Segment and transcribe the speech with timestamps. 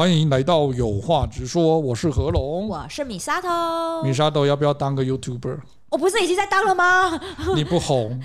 [0.00, 4.02] 欢迎来到有话直说，我是何龙，我是米沙头。
[4.02, 5.58] 米沙头要不要当个 YouTuber？
[5.90, 7.20] 我不是已经在当了吗？
[7.56, 8.16] 你不红，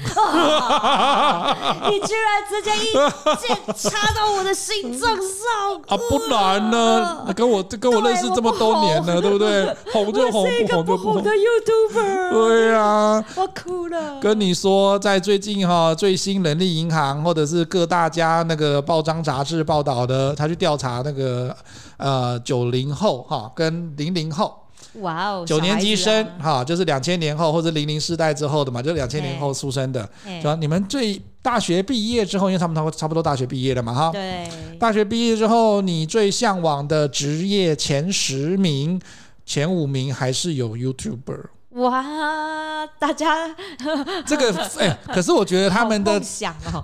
[1.89, 2.93] 你居然直接一
[3.41, 5.97] 剑插到我的心脏上 啊！
[6.09, 7.25] 不然呢？
[7.35, 9.75] 跟我跟我认识这么多年了，对不对？
[9.91, 12.31] 红就红，不红就不红的 YouTuber。
[12.31, 14.19] 对呀，我哭了。
[14.21, 21.55] 跟你说，在最近哈，最新人力银行或者是各大家那个报章杂志报道的，他去调查那个
[21.97, 24.55] 呃九零后哈跟零零后。
[25.01, 25.43] 哇哦！
[25.45, 30.07] 九年级生哈，就是两千年后或者零零世代之后的嘛，就两千年后出生的，
[30.41, 34.11] 说你们最大学毕业之后，因为他们差不多差不多大学毕业了嘛哈。
[34.11, 34.47] 对。
[34.79, 38.99] 大学毕业之后，你最向往的职业前十名、
[39.45, 41.54] 前五名还是有 YouTuber。
[41.75, 43.53] 哇，大家
[44.25, 46.21] 这个哎、欸，可是我觉得他们的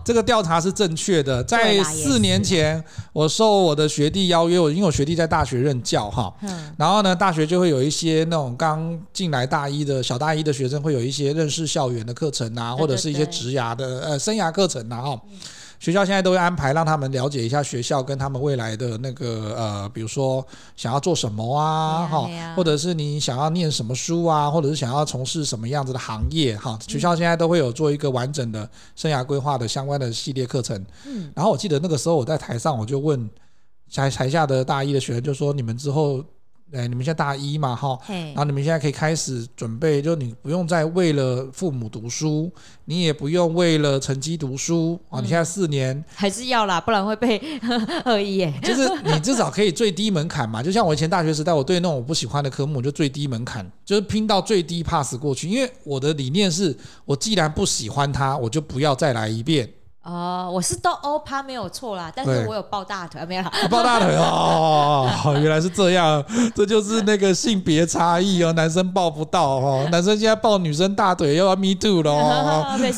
[0.03, 1.41] 这个调查是正确的。
[1.43, 2.83] 在四年前，
[3.13, 6.33] 我受我的学弟邀约，我因为我学弟在大学任教哈，
[6.77, 15.21] 然后呢，大学就会有一些那种刚进来大一的小大一的学生，会有一些认识校园的课程啊，或者是一些职涯的呃生涯课程啊哈。
[15.81, 26.77] 学校现在都会安排让他们了解一下学校跟他们未来的那个呃，比如说想要做什么啊，哈，或者是你想要念什么书啊，或者是想要从事什么样子的行业哈。
[26.87, 30.85] 学校现在都会有做一个完整的生涯规划的相关的系列课程。
[31.07, 33.27] 嗯，然后我记得那个时候我在台上，我就问
[33.91, 36.23] 台台下的大一的学生，就说你们之后。
[36.73, 42.51] 哎，你们现在大一嘛，哈，然后你们现在可以开始准备，就你不用再为了父母读书，
[42.85, 45.19] 你也不用为了成绩读书啊。
[45.19, 47.41] 你现在四年还是要啦，不然会被
[48.05, 48.53] 恶意耶。
[48.63, 55.49] 就是你至少可以最低门槛嘛，就像我以前大学时代，我对那种我不喜欢的科目，就最低门槛，就是拼到最低 pass 过去。
[55.49, 59.69] 因为我的理念是，我既然不喜欢它，我就不要再来一遍。
[60.03, 63.43] 哦，我是都欧趴没有错啦，但是我有抱大腿没有？
[63.69, 65.07] 抱大腿 哦，
[65.39, 66.23] 原来是这样，
[66.55, 72.91] 这就是那个性别差异哦，男生抱不到哦，男生现在抱女生大腿又要 me too 了哦， 被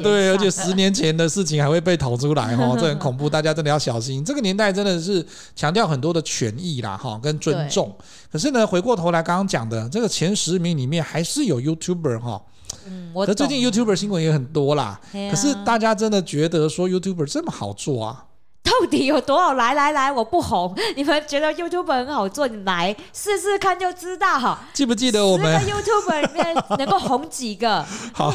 [0.00, 4.24] 对，而且十年前的事情还会被讨出来哦， 这很恐怖，大家真的要小心。
[4.24, 5.24] 这个年代真的是
[5.54, 7.94] 强调很多的权益啦，哈，跟尊重。
[8.32, 12.40] 可是呢，回过头来刚刚讲的这个前十名里面，还是有 YouTuber 哈。
[12.88, 18.24] 嗯，我可最近 YouTuber 新闻也很多啦，可是大家真的觉得说 YouTuber 这么好做啊？
[18.62, 19.54] 到底有多少？
[19.54, 24.68] 来来来，我不红，你们觉得 YouTuber 很好做，你来试试看就知道哈。
[24.72, 27.84] 记不记得我们十个 YouTuber 里面能够红几个？
[28.12, 28.32] 好，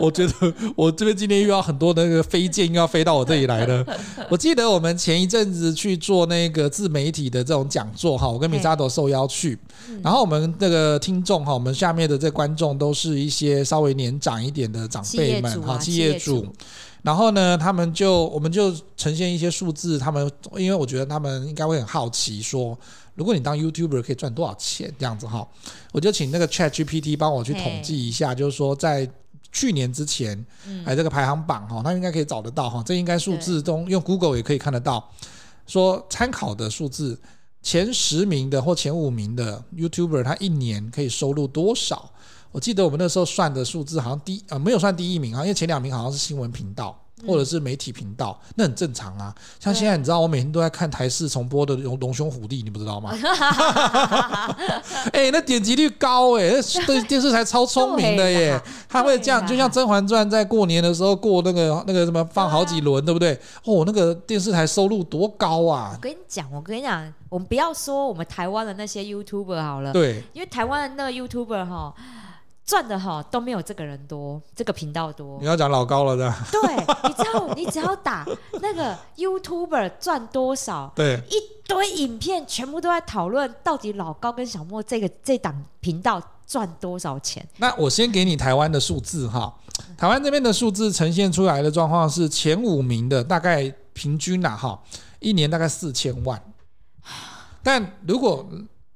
[0.00, 0.32] 我觉得
[0.76, 3.84] 我这边今天又要很多那个飞剑又要飞到我这里来了。
[4.28, 9.58] 我记得我们前一阵子去做那个自媒体的这种讲座哈，我跟米扎朵受邀去，
[10.02, 16.46] 然后我们这个听众哈，我们下面的这观众都是一些稍微年长一点的长辈们哈，企业主。
[17.02, 22.78] 然后呢，他们就我们就呈现一些数字，他们因为我觉得他们应该会很好奇，说
[23.16, 25.46] 如果你当 YouTuber 可以赚多少钱这样子哈，
[25.92, 29.10] 我就请那个 ChatGPT 帮我去统计一下，就是说在
[29.50, 30.46] 去年之前，
[30.84, 35.10] 哎这个排行榜哈，他应该可以找得到哈，这应该数字中用 Google 也可以看得到，
[35.66, 37.20] 说参考的数字
[37.62, 42.12] 前十名的或前五名的 YouTuber，他一年可以收入多少？
[42.52, 46.96] 我记得我们那时候算的数字好像第呃没有算第一名啊，因为前两名好像是新闻频道
[47.26, 49.32] 或者是媒体频道，嗯、那很正常啊。
[49.60, 53.12] 像现在你知道我每天都在看台视重播的龙龙兄虎弟，你不知道吗？
[55.12, 63.38] 哎、欸，那点击率高哎、欸，那对电视台超聪明的耶，他会这样，就像《甄嬛传》在过年的时候过那个那个什么放好几轮，对不对？
[63.64, 65.92] 哦，那个电视台收入多高啊！
[65.94, 71.94] 我跟你讲，我跟你讲，我们不要说我们台湾的那些 YouTuber 好了，对，因为台湾的那个 YouTuber 哈。
[72.72, 75.38] 赚的哈都没有这个人多，这个频道多。
[75.38, 76.34] 你要讲老高了的。
[76.50, 76.74] 对，
[77.06, 78.26] 你知道，你只要打
[78.62, 81.34] 那个 YouTuber 赚多少，对，一
[81.68, 87.46] 堆影片全部都在讨论到底老高跟小莫这个这档频道赚多少钱。
[87.58, 89.54] 那我先给你台湾的数字哈，
[89.98, 94.80] 台湾这边的数字呈现出来的状况是前五名的大概平均呐哈，
[95.20, 96.42] 一年大概四千万，
[97.62, 98.48] 但如果。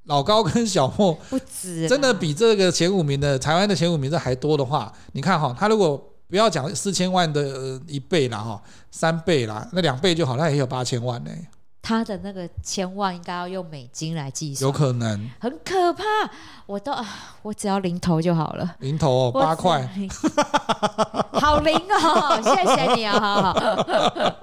[0.06, 8.60] 老高跟小莫 不止，真的比这个前五名的台湾的前五名这还多的话，你看哈，他如果不要讲四千万的一倍啦哈，
[8.90, 11.30] 三倍啦，那两倍就好，那也有八千万呢。
[11.82, 16.02] 他的那个千万应该要用美金来计算，有可能，很可怕。
[16.66, 16.92] 我都
[17.42, 19.88] 我只要零头就好了，零头哦，八块，
[21.34, 23.54] 好零哦，谢谢你啊。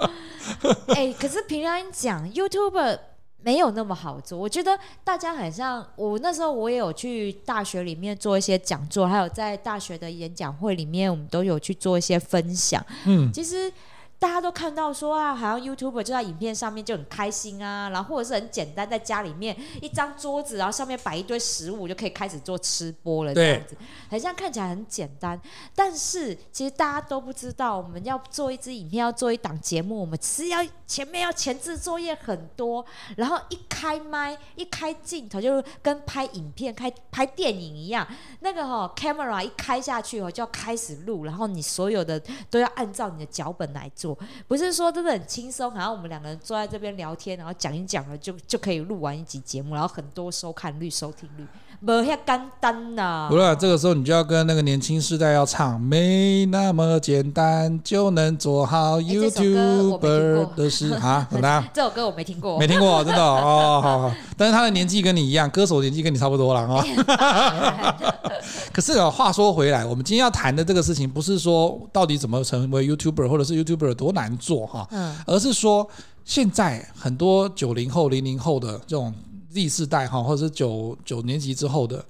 [0.96, 2.98] 哎，可是平常讲 YouTube。
[3.44, 12.84] 没有那么好做，我觉得大家很像我那时候，我也有去大学里面做一些讲座，还有在大学的演讲会里面，我们都有去做一些分享。
[13.06, 13.72] 嗯，其实
[14.20, 23.76] 大家都看到说啊，好像 YouTuber 就在影片上面就很开心啊，然后或者是很简单，在家里面一张桌子，然后上面摆一堆食物就可以开始做吃播了，这样子，
[24.10, 25.38] 好像看起来很简单。
[25.76, 32.86] 但是其实大家都不知道，我们要做一支影片，要做一档节目，我们是要前面要前置作业很多，
[33.18, 38.08] 然后一开麦一开镜头，就跟拍影片、开拍电影一样，
[38.40, 42.18] 那个哈、哦、camera 一开下去哦，就要开始录，然后你所有的
[42.50, 44.13] 都要按照你的脚本来做。
[44.48, 51.46] 不是说真的很轻松，然后我们两个人坐在这边聊天，然后讲一讲了，就就可以录完一集节目，然后很多收看率、收听率，
[51.86, 53.28] 没遐简单呐。
[53.30, 61.28] 不是，这个时候你就要跟那个年轻世代要唱，没那么简单就能做好 YouTuber 的事啊？
[61.30, 61.62] 怎么样？
[61.74, 63.82] 这首歌我没听过，没听过，真的哦。
[63.84, 66.82] 好好，但是他的年纪跟你一样，歌手年纪跟你差不多了啊。
[68.72, 74.88] 可是啊，话说回来，我们今天要谈的这个事情，不是说到底怎么成为 YouTuber，或者是 YouTuber 多难做哈，
[75.28, 75.86] 而是说
[76.24, 79.14] 现在很多九零后、零零后的这种
[79.54, 82.04] Z 世代哈，或者是九九年级之后的，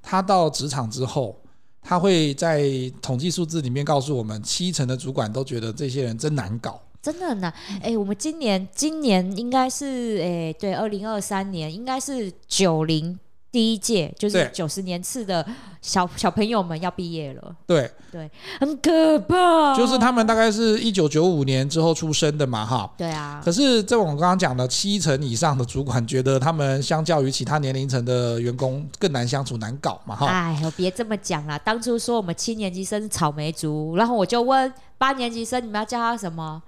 [0.00, 1.36] 他到职场之后，
[1.82, 2.70] 他会在
[3.02, 7.52] 统计数字里面告诉我们，七成的主管都觉得这些人真难搞，真的很难。
[7.82, 13.18] 哎，我们今年今年应该是哎，对，二零二三年应该是九零。
[13.54, 15.46] 第一届就是九十年次的
[15.80, 18.28] 小小朋友们要毕业了，对对，
[18.58, 19.72] 很可怕。
[19.76, 22.92] 就是他们大概是一九九五年之后出生的嘛，哈。
[22.98, 23.40] 对啊。
[23.44, 30.26] 可是这我刚刚讲的七成以上的主管觉得他们相较于其他年龄层的员工更难相处、难搞嘛，哈。
[30.26, 31.56] 哎，别这么讲啦。
[31.56, 36.60] 当初说我们七年级生是草莓族，然后我就问八年级生，你们要叫他什么？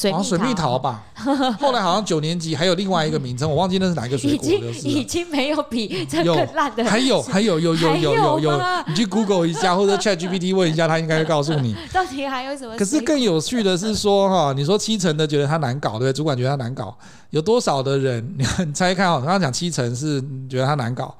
[0.00, 1.04] 水蜜，水蜜桃吧。
[1.60, 4.54] 后来好像九年级还有另外一个名称，我忘记那是哪一个水果了。
[4.54, 6.84] 已经已经没有比这更烂的。
[6.84, 11.76] 还有还有有有有有有，你去 Google 一下 或者 ChatGPT 问一下，他应该会告诉你。
[11.92, 12.76] 到底还有什么？
[12.78, 16.12] 可是更有趣的是说哈，你说七成的觉得他难搞，对不对？
[16.12, 16.96] 主管觉得他难搞，
[17.30, 18.34] 有多少的人？
[18.66, 21.14] 你猜看哦，刚刚讲七成是觉得他难搞，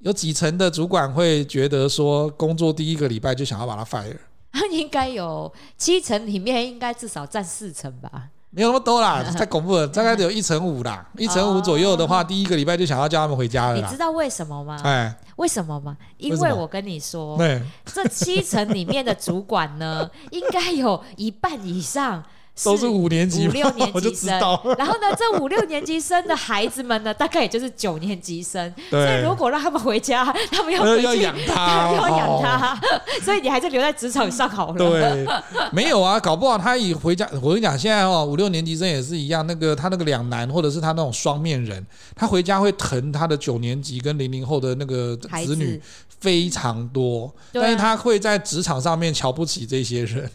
[0.00, 4.16] 有几成的主管会觉得说，工作第一个礼拜就想要把他 fire？
[4.70, 8.28] 应该有七成里面，应该至少占四成吧？
[8.50, 13.76] 没有那么多啦， 太恐怖了，大概只有一成五啦，一成五左右的话，第一个礼拜就想要叫他们回家了。
[13.76, 14.80] 你知道为什么吗？
[14.82, 15.96] 哎，为什么吗？
[16.16, 17.38] 因为我跟你说，
[17.84, 22.24] 这七成里面的主管呢， 应该有一半以上。
[22.64, 24.62] 都是五年级、五六年级生，我就知道。
[24.76, 28.72] 然后呢，这五六年级生的孩子们呢，大概也就是九年级生。
[28.90, 32.80] 所以如果让他们回家，他们要回要养他，要养他。
[33.24, 34.74] 所以你还是留在职场上好了。
[34.74, 35.26] 对，
[35.72, 39.46] 没有啊，搞不好他一回家，我跟你讲，现在哦，五六年级生也是一样。
[39.46, 41.84] 那个他那个两难，或者是他那种双面人，
[42.14, 45.80] 他回家会疼他的九年级跟零零后的那个子女。
[46.20, 50.30] 非常多，但是他会在职场上面瞧不起这些人，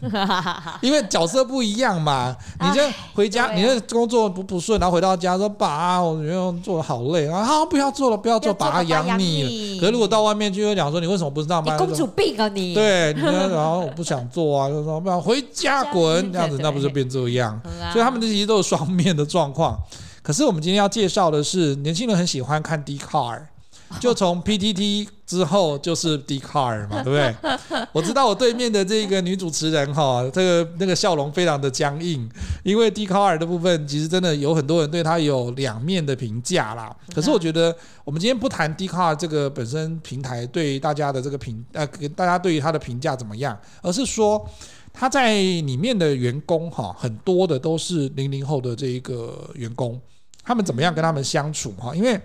[0.82, 2.15] 因为角色不一样嘛。
[2.60, 2.82] 你就
[3.14, 12.74] 回家，你这工作不不顺，然后回到家说：“爸，我觉得做的好累啊，好不要做了，不要做，爸爸养你。”可是如果到外面就会讲说：“你为什么不上班？”公主病啊你！
[12.74, 17.60] 对，你然后我不想做啊，就说不要回家滚，这样子那不是变这样？
[17.92, 19.78] 所以他们这其实都是双面的状况。
[20.22, 23.42] 可是我们今天要介绍的是，年轻人很喜欢看 Dcard。
[24.00, 27.86] 就从 PTT 之后就是 Dcard 嘛，对不对？
[27.92, 32.28] 我知道我对面的这个女主持人哈，这个那个笑容非常的僵硬，
[32.62, 36.94] 因为 Dcard 的部分其实真的有很多人对他有两面的评价啦。
[37.14, 37.74] 可是我觉得
[38.04, 44.48] 我们今天不谈 Dcard 这个本身平台对大家的这个评呃，大家对于他的评价怎么样，而是说
[44.92, 50.00] 他在里面的员工哈，很多的都是零零后的这一个员工，
[50.44, 51.94] 他们怎么样跟他们相处哈？
[51.94, 52.20] 因为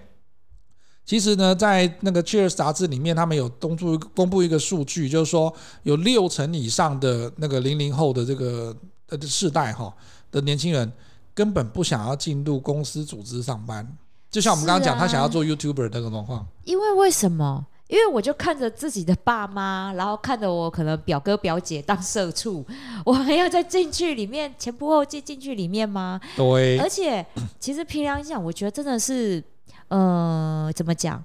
[1.11, 5.53] 其实呢，在那个《Cheers》杂志里面，他们有公布公布一个数据，就是说
[5.83, 8.73] 有六成以上的那个零零后的这个
[9.09, 9.93] 呃世代哈
[10.31, 10.89] 的年轻人，
[11.33, 13.85] 根本不想要进入公司组织上班。
[14.29, 16.47] 就像我们刚刚讲，他想要做 YouTuber 那种状况。
[16.63, 17.65] 因为为什么？
[17.89, 22.65] 因为我就看着自己的爸妈，然后看着我可能表哥表姐当社畜，
[23.03, 26.21] 我还要再进去里面前仆后继进去里面吗？
[26.37, 26.77] 对。
[26.77, 27.25] 而且，
[27.59, 29.43] 其实平常讲，我觉得真的是。
[29.91, 31.23] 呃，怎么讲？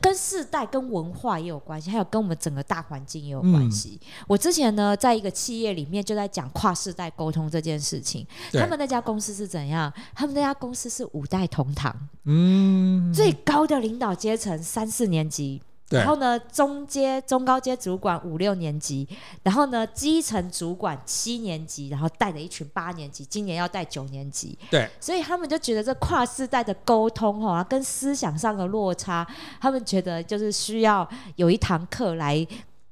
[0.00, 3.98] 跟世代、跟文化也有关系，还有跟我们整个大环境也有关系。
[4.02, 8.26] 嗯、我之前呢，在一个企业里面就在讲跨世代沟通这件事情。
[8.52, 9.90] 他们那家公司是怎样？
[10.14, 15.62] 他们那家公司是五代同堂，嗯，最高的领导阶层三四年级。
[15.88, 19.08] 对然后呢，中阶、中高阶主管五六年级，
[19.44, 24.58] 然后呢，基层主管七年级，然后带着一群八年级，今年要带九年级。
[24.68, 29.24] 对，所以他们就觉得这跨世代的沟通哈，跟思想上的落差，
[29.60, 32.44] 他们觉得就是需要有一堂课来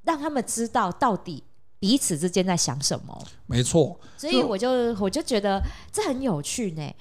[0.04, 1.42] 让他们知道到底
[1.80, 3.26] 彼此之间在想什么。
[3.46, 5.60] 没错，所以我就我就觉得
[5.90, 6.94] 这很有趣呢。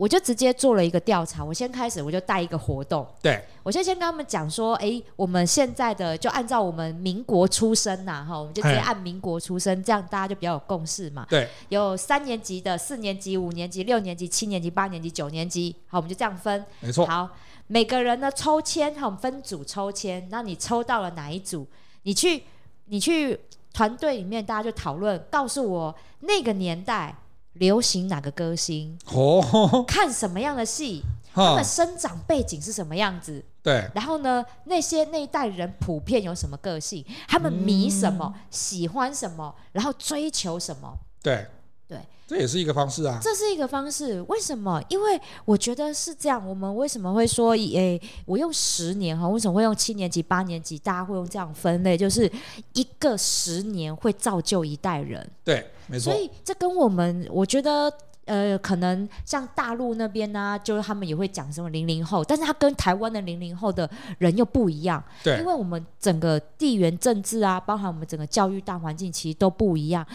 [0.00, 11.26] 我就直接做了一个调查，我先开始我就带一个活动，对，我就先跟他们讲说，哎，我们现在的就按照我们民国出生呐，哈，我们就直接按民国出生，这样大家就比较有共识嘛。
[11.28, 16.64] 对，有三年级的、四年级、五年级、六年级、七年级、八年级、九年级，好，我们就这样分。
[16.80, 17.04] 没错。
[17.04, 17.28] 好，
[17.66, 21.66] 每个人呢抽签，哈，我们分组抽签，那你抽到了哪一组？
[22.04, 22.44] 你去，
[22.86, 23.38] 你去
[23.74, 27.14] 团队里面，大家就讨论，告诉我那个年代。
[27.60, 28.98] 流行哪个歌星？
[29.12, 31.04] 哦，看什么样的戏？
[31.32, 33.44] 他们生长背景是什么样子？
[33.62, 33.88] 对。
[33.94, 37.04] 然后呢，那些那一代人普遍有什么个性？
[37.28, 38.32] 他们迷什么？
[38.34, 39.54] 嗯、喜欢什么？
[39.72, 40.98] 然后追求什么？
[41.22, 41.46] 对。
[41.90, 43.18] 对，这也是一个方式啊。
[43.20, 44.80] 这是一个方式，为什么？
[44.88, 46.40] 因为我觉得是这样。
[46.48, 49.28] 我们为什么会说，诶，我用十年哈？
[49.28, 50.78] 为什么会用七年级、八年级？
[50.78, 52.30] 大家会用这样分类，就是
[52.74, 55.28] 一个十年会造就一代人。
[55.42, 56.12] 对，没错。
[56.12, 57.92] 所以这跟我们，我觉得，
[58.26, 65.02] 呃，可能像大陆那边呢、啊，就是他们也会讲什么零零后，但是他跟台湾的零零后的人又不一样。
[65.24, 70.06] 对，因为我们整个地缘政治啊，包含我们整个教育大环境，其实都不一样。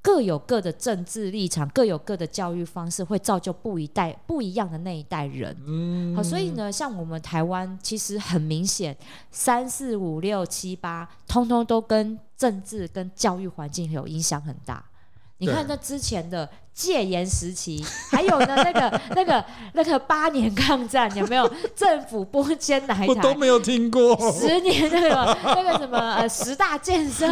[0.00, 5.56] 各有各的政治立场，各有各的教育方式，会造就不一代不一样的那一代人。
[5.66, 8.96] 嗯，好，所以呢，像我们台湾，其实很明显，
[9.30, 14.84] 三四五六七八，通通都跟政治跟教育环境有影响很大。
[15.38, 23.06] 你看那之前的戒严时期，还有呢那个那个那个八年抗战，有没有政府拨迁来台？
[23.06, 24.16] 我都没有听过。
[24.32, 27.26] 十年那个那个什么呃十大建设，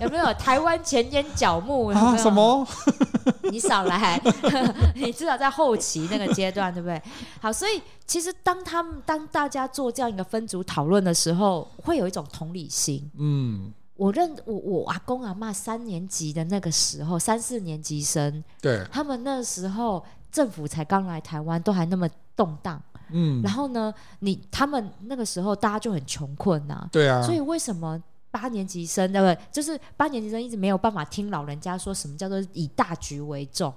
[0.00, 1.92] 有没有台湾前瞻角目？
[1.92, 2.16] 有没有啊？
[2.16, 2.66] 什么？
[3.50, 4.20] 你少来，
[4.94, 7.00] 你至少在后期那个阶段，对不对？
[7.40, 13.10] 好，所以其实当他们当大家做这样一个分组讨论的时候，会有一种同理心。
[13.18, 13.72] 嗯。
[13.96, 29.38] 我认我我阿公阿妈三年级的那个时候，三四年级生，对，他们那时候政府才刚来台湾，都还那么动荡，嗯，然后呢，你他们那个时候大家就很穷困呐、啊，对啊，所以为什么八年级生对不对？
[29.50, 33.72] 就是八年级生一直没有办法听老人家说什么叫做以大局为重，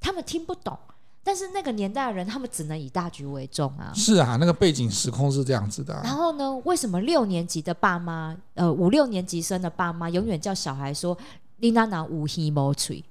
[0.00, 0.78] 他们听不懂。
[1.24, 3.90] 但是那个年代的人，他们只能以大局为重啊。
[3.94, 5.98] 是啊，那个背景时空是这样子的。
[6.04, 11.16] 然后呢，为什么六年级的爸妈，呃，五六年级生的爸妈，永远叫小孩说
[11.58, 13.02] “你那那无希无吹”。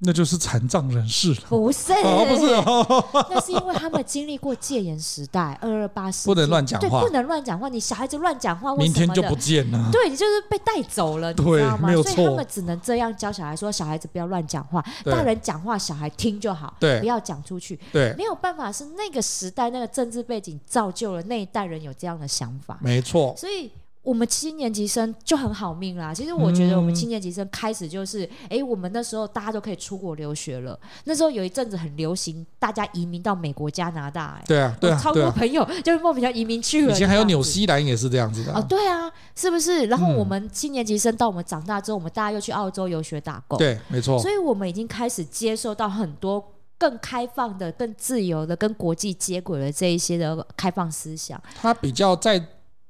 [0.00, 7.68] 那就是残障人士了，不是，哦、不是、哦， 那是因为他们经历过戒严时代，二二八事件，不能乱讲话，对，不能乱讲话。
[7.68, 11.92] 你小孩子乱讲话，明天就不见了，对，你就是被带走了，知道吗？
[11.94, 23.72] 所以他们只能这样教小孩说：小孩子不要乱讲话，大人讲话小孩听就好，对，不要讲出去，对，没有办法，是那个时代那个政治背景造就了那一代人有这样的想法，没错，所以。
[24.08, 26.14] 我们七年级生就很好命啦。
[26.14, 30.80] 其实我觉得我们七年级生开始就是，哎、嗯，我们那时候大家都可以出国留学了。
[31.04, 34.40] 那时候有一阵子很流行，大家移民到美国、加拿大。
[34.46, 36.92] 对啊，对啊，超多朋友就是莫名其妙移民去了。
[36.94, 38.54] 以前还有纽西兰也是这样子的。
[38.54, 39.84] 哦，对啊，是不是？
[39.88, 43.58] 然后我们七年级生到我们长大之后，我们大家又去澳洲游学打工。
[43.58, 44.18] 对，没错。
[44.18, 46.42] 所以我们已经开始接受到很多
[46.78, 51.38] 更开放的、更自由的、跟国际接轨的这一些的开放思想。
[51.60, 52.42] 他比较在。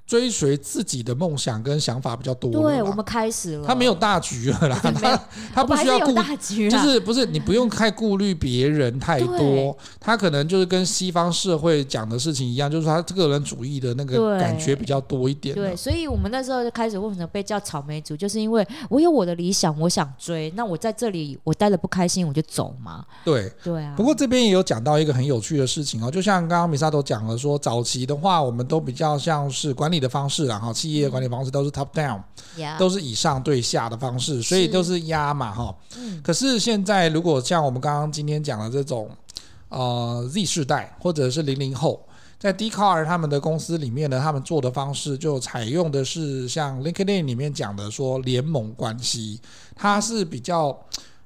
[0.09, 2.51] 追随自己的梦想跟想法比较多。
[2.51, 3.67] 对，我们开始了。
[3.67, 5.21] 他没有大局了啦， 他
[5.53, 9.77] 他不需要顾大局，就是不是你不用太顾虑别人太多。
[9.99, 15.53] 他可能就是跟西方社会讲的事情一样，就是他这个人主义的那个感觉比较多一点。
[15.53, 23.05] 对，所以我们那时候就开始为什么被叫草莓族，就是因为我有我的理想，我想追，那我在这里我待的不开心，我就走嘛。
[23.23, 23.93] 对对啊。
[23.95, 32.21] 不过这边也有讲到一个很有趣的事情哦，就像刚刚米萨都讲了说，早期的话我们都比较像是管理的方式，然后企业管理方式都是 top down，、
[32.57, 35.75] 嗯、都是以上对下的方式，所以都是压嘛哈。
[35.97, 39.09] 嗯、可是现在如果像我们刚刚今天讲的这种
[39.69, 42.01] 呃 Z 世代或者是零零后，
[42.39, 49.41] 在 Dcard 他们的公司里面呢，他们做的方式就采用的是像 LinkedIn 里面讲的说联盟关系，
[49.75, 50.77] 它是比较。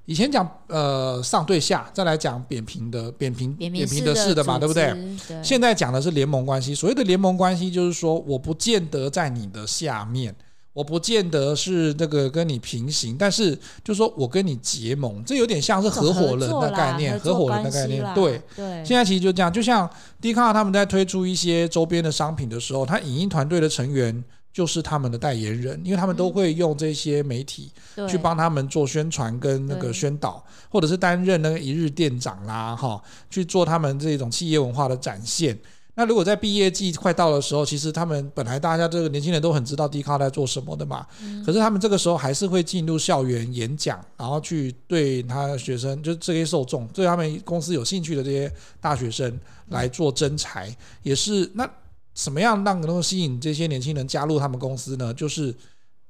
[0.05, 4.93] 以前讲呃上对下，再来讲扁平的扁平扁平的式的嘛，对不对？
[5.27, 5.41] 对。
[5.41, 6.75] 现在讲的是联盟关系。
[6.75, 10.35] 所谓的联盟关系，就是说我不见得在你的下面，
[10.73, 18.05] 我不见得是那个跟你平行，但是就是说我跟你结盟，这有点像是合伙人的概念，合伙人的概念。
[18.13, 18.83] 对对。
[18.83, 19.89] 现在其实就这样，就像
[20.21, 24.23] Dcard 他们在推出一些周边的商品的时候，他影音团队的成员。
[24.53, 27.71] 就是他们的代言人，因为他们都会用这些媒体
[28.07, 35.57] 去帮他们做宣传跟那个宣导，或者是担任那个一日店长啦，哈，去做他们这种企业文化的展现。
[35.95, 51.69] 那如果在毕业季快到的时候，其实他们本来大家这个年轻人都很知道 Dcard 在做什么的嘛，嗯、可是他们这个时候还是会进入校园演讲，然后去对他学生，就这些受众，对他们公司有兴趣的这些大学生来做征才，嗯、也是那
[52.15, 55.13] 什么样让能够吸引这些年轻人加入他们公司呢？
[55.13, 55.53] 就是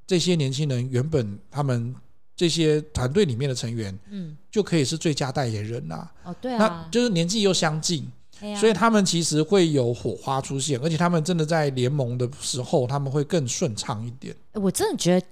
[0.06, 1.96] 这些年轻人原本他们
[2.36, 6.14] 这些团队里面的成员，嗯，就可以是最佳代言人呐、啊。
[6.26, 8.12] 哦，对啊，那就是年纪又相近。
[8.60, 14.36] 所以他们其实会有火花出现，而且他们真的在联盟的时候，他们会更顺畅一点。
[14.52, 15.26] 我真的觉得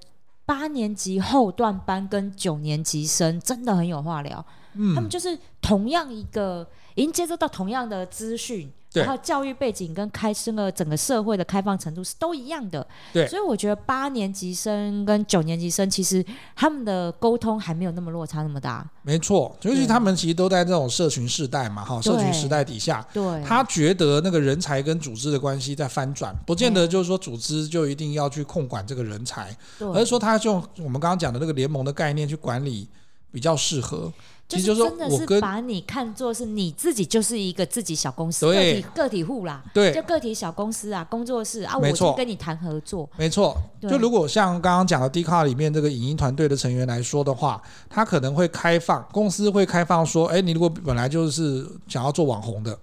[0.45, 8.71] 八年级后段班跟九年级生真的很有话聊，嗯，他们就是同样一个，已经接收到同样的资讯。
[8.93, 18.85] 然后教育背景跟开生了整个社会的开放程度是都一样的，对，所以我觉得八年级生跟九年级生其实他们的沟通还没有那么落差那么大。
[19.03, 32.87] 没错，尤其他们其实都在这种社群时代嘛，哈，社群时代底下，对，他觉得那个人才跟组织的关系在翻转，不见得就是说组织就一定要去控管这个人才，而是说他用我们刚刚讲的那个联盟的概念去管理
[33.31, 34.11] 比较适合。
[34.57, 43.09] 其实就是真的是把你看作是你自己就是一个自己小公司，个体个体户啦，对，就个体小公司啊，工作室啊，我就跟你谈合作。
[43.17, 52.77] 没错，就如果像刚刚讲的 Dcard 里面这个影音团队的成员来说的话，他可能会开放公司会开放说，哎，你如果本来就是想要做网红的，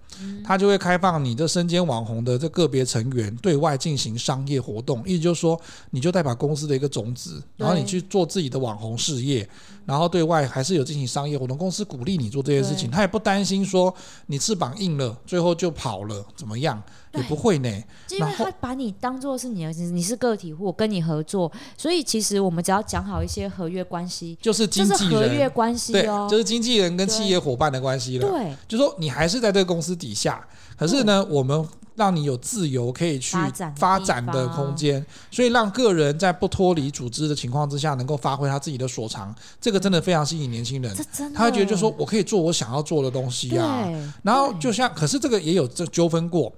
[0.45, 5.61] 他就会开放你这身兼网红的这个别成员对外进行商业活动，意思就是说，
[5.91, 9.49] 你就代表公司的一个种子，然后你去做自己的网红事业。
[9.85, 13.95] 然后对外还是有进行商业活动，公司鼓励你做这些事情，他也不担心说
[14.27, 16.83] 你翅膀硬了，最后就跑了怎么样，
[17.15, 17.69] 也不会呢。
[18.11, 28.29] 因为他把你当做是你的，你是个体户，跟你合作，所以其实我们只要讲好一些合约关系，就是经纪人，就是合约关系哦，就是经纪人跟企业伙伴的关系了。
[28.29, 30.47] 对，就说你还是在这个公司底下，
[30.77, 31.67] 可是呢，我们。
[31.99, 33.37] 让你有自由可以去
[33.77, 40.97] 发展的空间，所以让个人在不脱离组织的情况之下，能够发挥他自己的所长，这个真的非常吸引年轻人。
[41.35, 43.87] 他会觉得就是说我可以做我想要做的东西啊。
[44.23, 46.53] 然后就像，可是这个也有这纠纷过。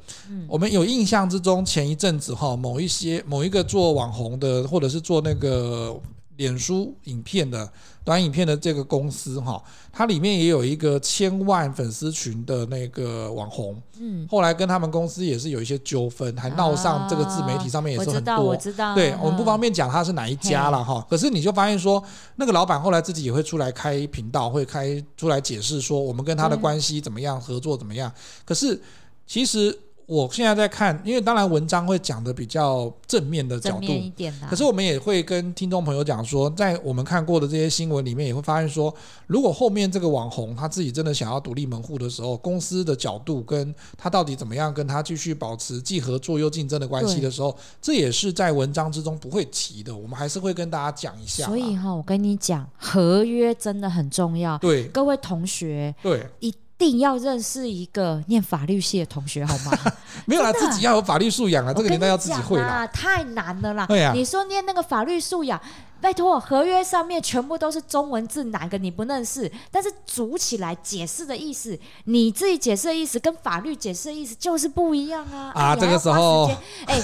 [0.47, 5.99] 我们有印象之中，前一阵子哈，某一些某一个做网红的，或者是做那个。
[6.41, 7.71] 脸书影片的
[8.03, 18.41] 短影片的这个公司哈，它里面也有一个千万粉丝群的那个网红，嗯，后来跟他们公司也是有一些纠纷，还闹上这个自媒体上面也是很多。
[18.43, 21.07] 我知道，对，我们不方便讲他是哪一家了哈。
[21.11, 22.03] 可是你就发现说，
[22.37, 28.11] 那个老板后来自己也会出来开频道，会开出来解释说我们跟他的关系怎么样，合作怎么样。
[28.47, 28.81] 可是
[29.27, 29.79] 其实。
[30.11, 34.13] 我现在在看，因为当然文章会讲的比较正面的角度，
[34.49, 38.93] 可是我们也会跟听众朋友讲说，在我们看过的这些新闻里面，也会发现说，
[39.29, 51.47] 如果后面这个网红他自己真的想要独立门户的时候，公司的角度跟他到底怎么样跟他继续保持既合作又竞争的关系的时候，这也是在文章之中不会提的，我们还是会跟大家讲一下。
[51.47, 54.59] 所以哈，我跟你讲，合约真的很重要。
[54.59, 56.53] 对，各位同学，对一。
[56.81, 59.79] 一定要认识一个念法律系的同学，好吗？
[60.25, 62.87] 没有啦，自己要有法律素养啊，这个年代要自己会啦。
[62.87, 63.85] 太难了啦！
[63.87, 65.61] 对呀，你说念那个法律素养。
[66.01, 69.51] 拜托，合约上面全部都是中文字，哪个你不认识？
[69.71, 75.53] 但是组起来解释的意思，你自己解释的意思跟法律解释的意思就是不一样啊！
[75.55, 76.51] 啊，这个时候，
[76.87, 76.99] 哎，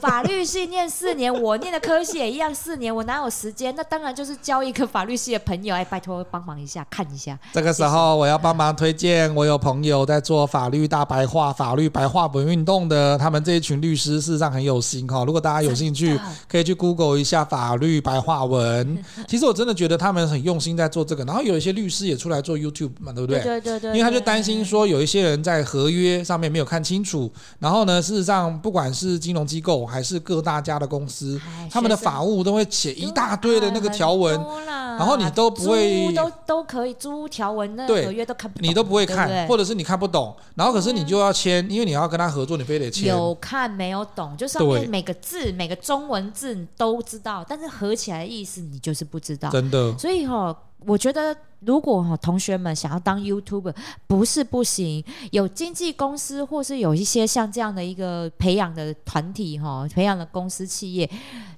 [0.00, 3.72] 法律系念四年，我念的科系也一样四年，我哪有时间？
[3.76, 7.38] 那当然就是交一个法律系的朋友，哎，拜托帮忙一下，看一下。
[7.52, 15.24] 这个时候我要帮忙推荐，我有朋友在做法律大白话、法律白话文运动的，他们这一群律师事实上很有心哈。
[15.24, 18.39] 如果大家有兴趣，可以去 Google 一下法律白话。
[18.44, 18.98] 文，
[19.28, 23.40] 其实我真的觉得他们很用心在做这个，然后有一些律师也出来做 YouTube 嘛，对不对？
[23.42, 43.08] 对对对，因为他就担心说有一些人在合约上面没有看清楚，然后呢，事实上不管是金融机构还是各大家的公司，他们的法务都会写一大堆的那个条文，然后你都不会都都可以租条文，那合约都看不懂，你都不会看，或者是你看不懂，然后可是你就要签，因为你要跟他合作，你非得签。
[43.08, 49.96] 有看没有懂，就上面每个字每个中文字都知道，但是合起来意思你就是不知道，真的。
[49.98, 53.74] 所以哈、哦，我觉得如果哈同学们想要当 YouTuber，
[54.06, 61.10] 不是不行，有经纪公司或是有一些像这样的一个培养的团体哈，培养的公司企业，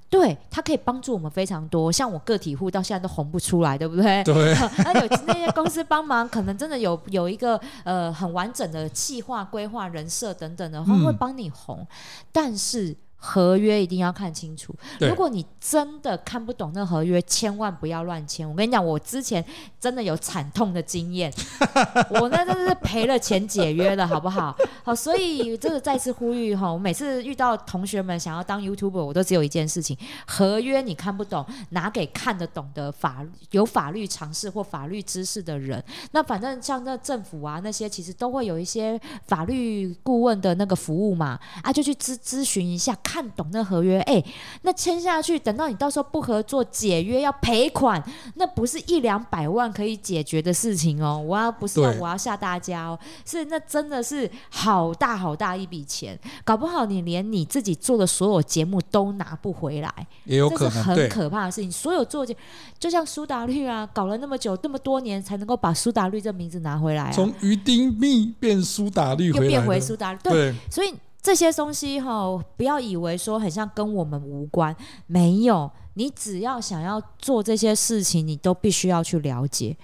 [0.09, 1.91] 对，它可以帮助我们非常多。
[1.91, 4.23] 像我个体户到现在都红不出来，对不对？
[4.23, 4.53] 对。
[4.83, 11.87] 那有那些公司帮忙，可能真的有有一个呃很完整的计划规划、人设等等的，会会帮你红，嗯、
[12.31, 12.95] 但是。
[13.25, 14.75] 合约一定要看清楚。
[14.99, 18.47] 如果你真的看不懂那合约，千万不要乱签。
[18.47, 19.43] 我跟你讲，我之前
[19.79, 21.31] 真的有惨痛的经验，
[22.19, 24.53] 我那真的是赔了钱解约了，好不好？
[24.83, 35.81] 好，所以这个再次呼吁哈，我每次遇到同学们想要当 YouTuber，我都只有一件事情：合约你看不懂，拿给看得懂的法有法律常识或法律知识的人。
[36.11, 42.93] 那反正像那政府啊那些，其实都会有一些法律顾问的那个服务嘛，啊，就去咨咨询一下。
[43.12, 44.25] 看懂那合约，哎、欸，
[44.61, 48.01] 那签下去，等到你到时候不合作解约要赔款，
[48.35, 51.21] 那不是一两百万可以解决的事情哦。
[51.25, 59.91] 我要不是要我要吓大家哦，是那真的是好大好大一笔钱，搞不好你连你自己做的所有节目都拿不回来，
[60.25, 61.71] 也有可能，这是很可怕的事情。
[61.71, 62.35] 所有做节，
[62.79, 70.93] 就像苏打绿啊，搞了那么久，那么多年才能够把苏打绿这名字拿回来，啊，从鱼丁密变苏打绿，又变回苏打绿，对，对所以。
[71.23, 74.75] 这些东西哈，不要以为说很像跟我们无关，
[75.07, 75.71] 没有。
[75.95, 79.75] 你只要想要做这些事情，你都必须要去了解。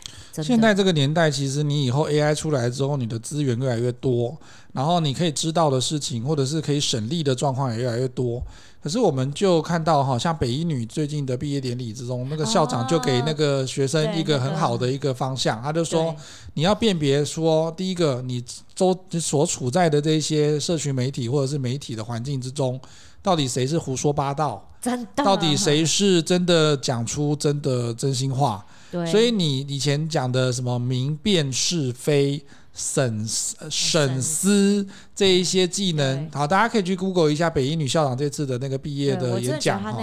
[0.41, 4.35] 现在这个年代，其实你以后 AI 出来之后，你的资源越来越多，
[4.73, 8.41] 然后你可以知道的事情，或者是可以省力的状况也越来越多。
[8.81, 16.15] 可是我们就看到好，像北一女最近的毕业典礼之中，那个校长就给那个学生一个很好的一个方向，他就说
[16.53, 18.43] 你要辨别说，第一个你
[18.73, 22.79] 周所处在的这些社群媒体或者是媒体的环境之中。
[23.21, 24.65] 到底谁是胡说八道？
[24.81, 25.23] 真的？
[25.23, 28.65] 到底谁是真的讲出真的真心话？
[28.91, 29.05] 对。
[29.05, 32.41] 所以你以前讲的什么明辨是非、
[32.79, 33.27] 审
[33.69, 39.93] 审思这一些技能，好，大家可以去 Google 一下北一女校长这次的那个毕业的演讲哈。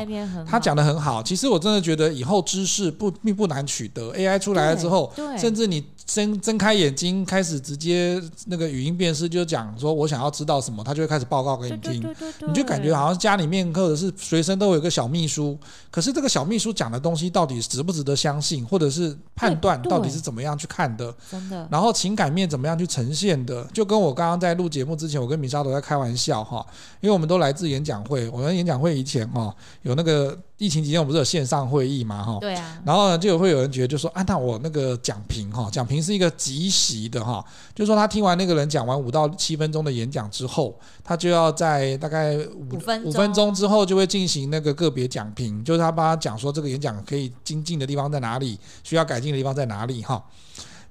[0.47, 1.23] 他讲的很好。
[1.23, 5.83] 其实我真的觉得以后知识不并不难取得，AI 出来了之后，甚至你。
[6.07, 12.15] 睁睁开眼睛，开始直接那个语音辨识，就讲说我想要知道什么，他就会开始报告给你听。
[12.47, 15.59] 你就感觉好像家里面或者是随身都有一个小秘书，
[15.91, 21.13] 可是这个小秘书讲的东西到底值不值得相信，或者是判断到底是怎么样去看的？
[21.29, 21.67] 真的。
[21.73, 23.65] 然后情感面怎么样去呈现的？
[23.73, 26.65] 就跟我刚刚在录节目之前，我跟米莎都在开玩笑哈，
[27.01, 30.39] 因为我们都来自演讲会，我们演讲会以前哈有那个。
[30.59, 40.75] 疫情期间我们不是有线上会议嘛，哈，对啊，然后呢就会有人觉得就说，啊，那我那个讲评哈，讲评是一个即席的哈，就是说他听完那个人讲完五到七分钟的演讲之后，
[41.05, 50.25] 他就要在大概五五分五分钟之后就会进行那个个别讲评，就是他帮他讲说这个演讲可以精进的地方在哪里，需要改进的地方在哪里哈。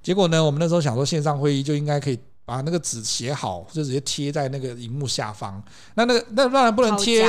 [0.05, 2.19] 结果呢，我们那时候想说线上会议就应该可以。
[2.45, 5.59] 把那个纸写好，就直接贴在那个荧幕下方。
[5.95, 7.25] 那那个那当然不能贴，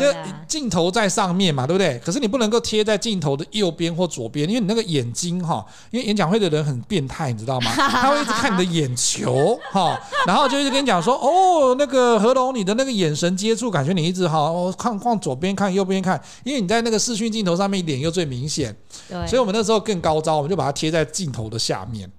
[0.00, 0.06] 就
[0.48, 2.00] 镜头在上面嘛，对不对？
[2.02, 7.70] 可是你不能够贴在镜头的右边或左边，因为你那个眼睛哈，因为演讲会的人很变态，你知道吗？
[7.76, 18.74] 他会一直看你的眼球哈，然后就一直跟你讲说，哦，那个何龙，你的那个眼神接触，感觉你一直哈，看往左边看，右边看，因为你在那个视讯镜头上面脸又最明显，
[19.10, 22.10] 对，所以我们那时候更高招，我们就把它贴在镜头的下面，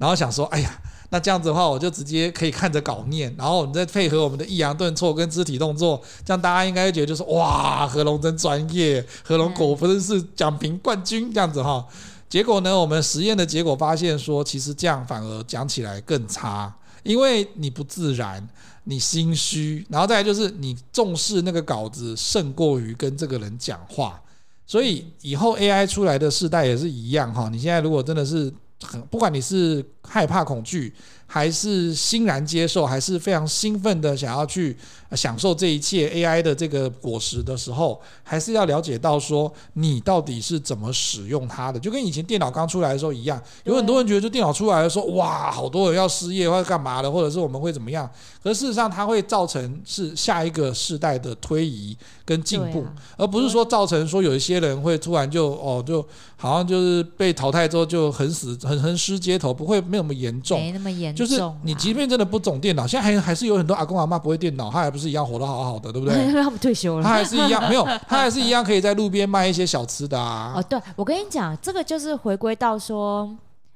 [0.00, 0.76] 然后想说，哎呀。
[1.12, 11.86] 那这样子的话，我就直接可以看着稿念，然后我们再配合我们的抑扬顿挫跟肢体动作，这样大家应该会觉得就是哇，何龙真专业，何龙果真是讲评冠军这样子哈。
[12.30, 18.48] 结果呢，我们实验的结果发现说，其实这样反而讲起来更差，因为你不自然，
[18.84, 24.18] 你心虚，然后再来就是你重视那个稿子胜过于跟这个人讲话，
[24.66, 27.50] 所以以后 AI 出来的世代也是一样哈。
[27.52, 28.50] 你现在如果真的是
[28.86, 30.92] 很，不管你是害怕恐惧。
[31.32, 34.76] 还是欣然接受，还是非常兴奋的想要去
[35.12, 48.06] 享受这一切 AI 的这个果实的时候，还是要了解到说你到底是怎么使用它的，就跟以前电脑刚出来的时候一样，有很多人觉得就电脑出来的时候，哇，好多人要失业或者干嘛的，或者是我们会怎么样？
[48.42, 52.84] 可是事实上，它会造成是下一个世代的推移跟进步，
[53.16, 61.21] 而不是说造成说有一些人会突然就哦，就好像就是被淘汰之后就很死很横尸街头，不会没有那么严重，没那么严重。
[61.26, 66.16] 就是你，即便真的不懂电脑，现在还还是有很多阿公阿妈不会电脑，他还不是一样活得好好的，对不对？
[66.26, 70.54] 因 为他们退休了，他还是一样没有， 他还是一样可以在路边卖一些小吃的啊。
[70.56, 73.28] 哦，对，我跟你讲，这个就是回归到说。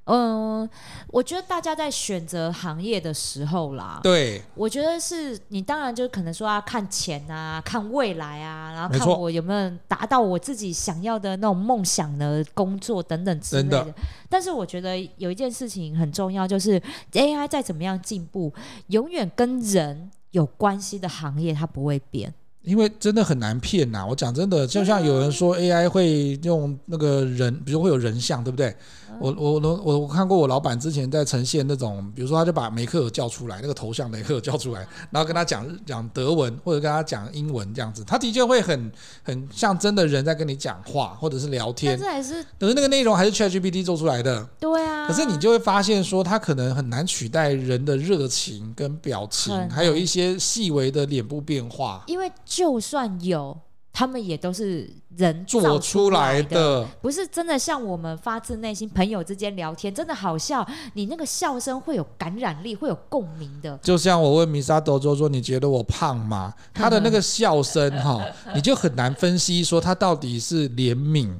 [0.07, 0.69] 嗯，
[1.09, 13.85] 我觉得大家在选择行业的时候啦，对，我觉得是你当然就可能说啊看钱啊，看未来啊，然后看我有没有达到我自己想要的那种梦想的工作等等之类的。
[13.85, 13.95] 的
[14.29, 16.81] 但是我觉得有一件事情很重要，就是
[17.13, 18.53] AI 再怎么样进步，
[18.87, 22.33] 永远跟人有关系的行业它不会变。
[22.63, 24.05] 因为真的很难骗呐。
[24.05, 28.75] 我讲真的，就像有人说 AI 会用那个人，比如会有人像，对不对？
[29.19, 38.93] 我我我我我看过我老板之前在呈现那种，比如说他就把梅克尔叫出来，那个头像梅克尔叫出来，然后跟他讲讲德文或者跟他讲英文这样子，他的确会很
[39.23, 41.99] 很像真的人在跟你讲话或者是聊天。
[41.99, 44.47] 但是还是，可是那个内容还是 ChatGPT 做出来的。
[44.59, 45.07] 对啊。
[45.07, 52.03] 可是你就会发现说，他可能很难取代人的热情跟表情，还有一些细微的脸部变化。
[52.07, 53.57] 因为就算有。
[53.99, 60.69] 他们也都是人做出来的，不是真的像我们发自内心朋友之间聊天，真的好笑。
[60.93, 63.75] 你那个笑声会有感染力，会有共鸣的。
[63.79, 66.53] 就像我问米萨多说说，你觉得我胖吗？
[66.75, 68.23] 他的那个笑声哈，
[68.55, 71.31] 你就很难分析说他到底是怜悯，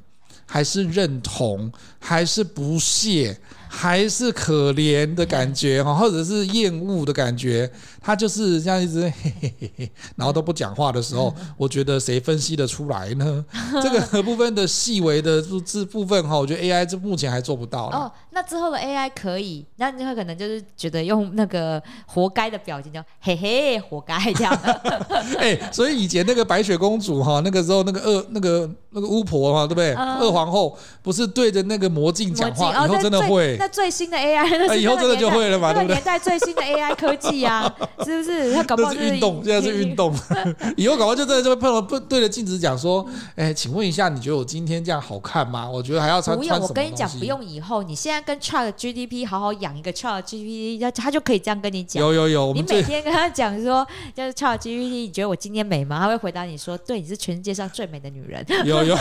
[0.47, 3.39] 还是认同，还是不屑。
[3.79, 13.45] 还是可怜的感觉哈，或者是厌恶的感觉，他就是这样一直嘿嘿嘿嘿，然后都不讲话的时候， 我觉得谁分析得出来呢？
[13.83, 17.89] 这个部分的细微的这部分哈，我觉得 AI 这目前还做不到。
[17.89, 24.59] 哦，那之后的 AI 可以，那你会可能就是觉得用那个活该的表情，叫嘿嘿，活该这样。
[25.37, 29.93] 哎、欸，所以以前那个白雪公主哈，那个时候那个恶那个那个巫婆嘛，对不对？
[29.93, 33.59] 二、嗯、皇后不是对着那个魔镜讲话，以后真的会。
[33.69, 35.73] 最新的 AI，那以后真的就会了嘛？
[35.73, 35.97] 对不对？
[35.97, 37.73] 年代最新的 AI 科技啊，
[38.05, 38.53] 是不是？
[38.55, 40.15] 他搞不好是运动，现在是运动。
[40.77, 46.37] 以后搞不好就真的就会碰到不对着镜子讲说：“哎，请问一下，你觉得我今天这样好看吗？”我觉得还要穿。
[46.37, 47.45] 不用，我跟你讲，不用。
[47.45, 52.03] 以后你现在跟 ChatGPT 好好养一个 ChatGPT，他就可以这样跟你讲。
[52.03, 55.99] 有有有，你每天跟他讲说，就是 ChatGPT，你觉得我今天美吗？
[56.01, 58.97] 他会回答你说：“对，你是全世界上最美的女人。”有有，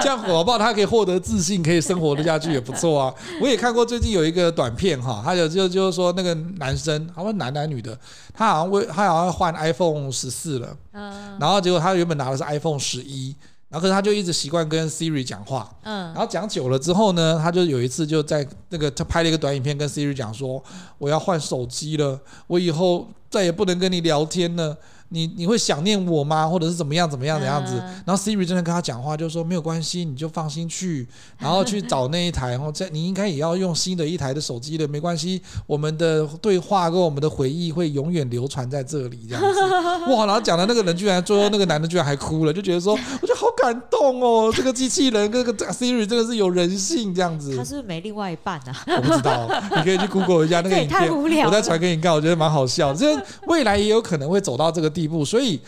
[0.00, 3.14] 这样火爆，他可以获得自信，可以生活得下去也不错啊。
[3.40, 4.72] 我也看过最近有一个短。
[4.72, 7.96] 片哈，他有就就是说那个男生，他说男男女的，
[8.32, 13.36] 他好像为他好像换 iPhone 十四了，嗯，然后结果他原本拿的是 iPhone 十一，
[13.68, 20.60] 然后可是他就一直习惯跟 Siri 讲话，嗯，然后讲久了之后呢，他就有一次就在那个他拍了一个短影片跟 Siri 讲说，
[20.96, 24.76] 我要换手机了，我以后再也不能跟你聊天了。
[25.12, 26.48] 你你会想念我吗？
[26.48, 27.74] 或者是怎么样怎么样的样子？
[27.76, 31.06] 嗯、然后 Siri 真的跟他讲话，就说没有关系，你就放心去，
[31.38, 39.60] 然后去找那一台，然后在你应该也要用新的一台的手机的，没关系，我们的对话跟我们的回忆会永远流传在这里，这样子。
[40.12, 40.26] 哇！
[40.26, 47.56] 然后讲的那个人居然最后那个男的居然还哭了，就觉得说，我觉得好感动哦，这个机器人跟这个 Siri 真的是有人性这样子。
[47.56, 48.76] 他是不是没另外一半啊？
[48.86, 52.92] 我不知道，你可以去 Google 一下那个影片，我再传给你看，我觉得蛮好笑。
[52.92, 55.60] 这未来也有可能会走到这个地步，所以。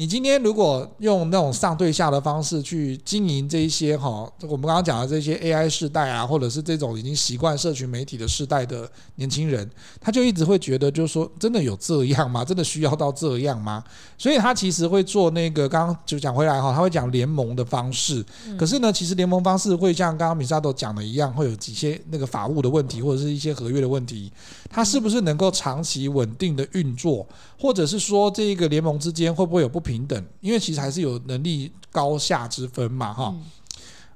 [0.00, 12.42] 你今天如果用那种上对下的方式去经营这一些哈，我们刚刚讲的这些 AI 世代啊，或者是这种已经习惯社群媒体的世代的年轻人，他就一直会觉得，就是说，真的有这样吗？
[12.42, 13.84] 真的需要到这样吗？
[14.16, 18.24] 所以他其实会做那个，刚刚就讲回来哈，他会讲联盟的方式。
[18.58, 24.32] 可是呢，其实联盟方式会像刚刚米萨多讲的一样，会有几些那个法务的问题，或者是一些合约的问题。
[24.70, 27.26] 它是不是能够长期稳定的运作，
[27.58, 30.26] 或者是说这个联盟之间会不会有不平等？
[30.40, 33.34] 因为其实还是有能力高下之分嘛，哈。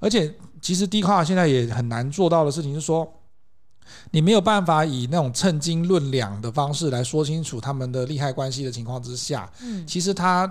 [0.00, 3.10] 而且其实 Dcard 现在也很难做到的事情是说，
[4.10, 9.50] 你没有办法以那种称斤论两的方式来说清楚他们的利害关系的情况之下，
[9.87, 10.46] 其实它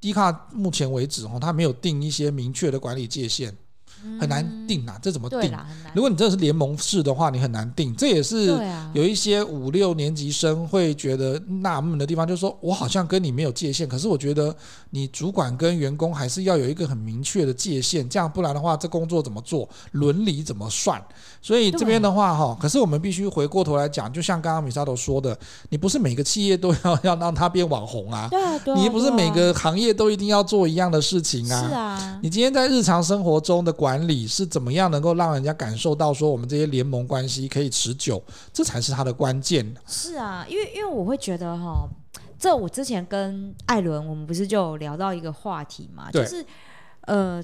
[0.00, 3.56] Dcard 目前为止哈，他没有定一些明确的管理界限。
[4.20, 5.52] 很难定啊，这怎么定？
[5.94, 7.94] 如果你真的是联盟式的话，你很难定。
[7.96, 8.58] 这也是
[8.92, 14.54] 有一些五六年级生会觉得纳闷的地方，就是说我好像跟你没有界限，可是我觉得
[14.90, 21.00] 你主管跟员工还是要有一个很明确的界限，这样不然的话，这工作怎么做，伦理怎么算？
[21.40, 38.22] 所以这边的话哈，可是我们必须回过头来讲，就像刚刚米沙头说的，你不是每个企业都要 要让它变网红啊，对啊，对啊，你不是每个行业都一定要做一样的事情啊，是啊，你今天在日常生活中的管理是怎么样能够让人家感受到说我们这些联盟关系可以持久，
[38.52, 39.74] 这才是它的关键。
[39.86, 41.88] 是啊，因为因为我会觉得哈，
[42.38, 46.44] 这我之前跟艾伦我们不是就聊到一个话题嘛，就是
[47.02, 47.42] 呃。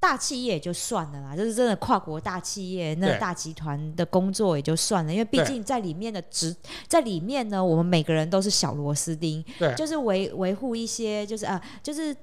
[0.00, 6.54] 大企业也就算了啦，就是真的跨国大企业，那个大集团的工作也就算了，因为毕竟在里面的职，
[6.86, 12.14] 在里面呢，我们每个人都是小螺丝钉，对，就是维维护一些，就是啊，就是。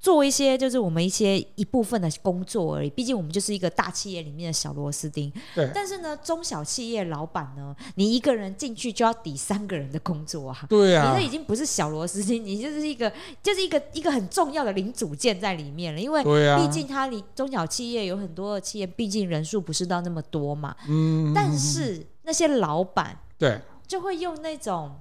[0.00, 5.30] 做一些就是我们一些一部分的工作而已，毕竟我们就是一个大企业里面的小螺丝钉。
[5.54, 5.70] 对。
[5.74, 10.64] 但是呢，中小企业老板呢，你一个人进去就要抵三个人的工作啊。
[10.70, 11.12] 对啊。
[11.12, 16.00] 你这已经不是小螺丝钉，你就是一个就是一个一个很重要的零组件在里面了。
[16.00, 20.74] 因为毕竟它离中小企业有很多的企业，毕竟人数不是到那么多嘛。
[20.88, 21.34] 嗯。
[21.34, 24.98] 但是那些老板对就会用那种。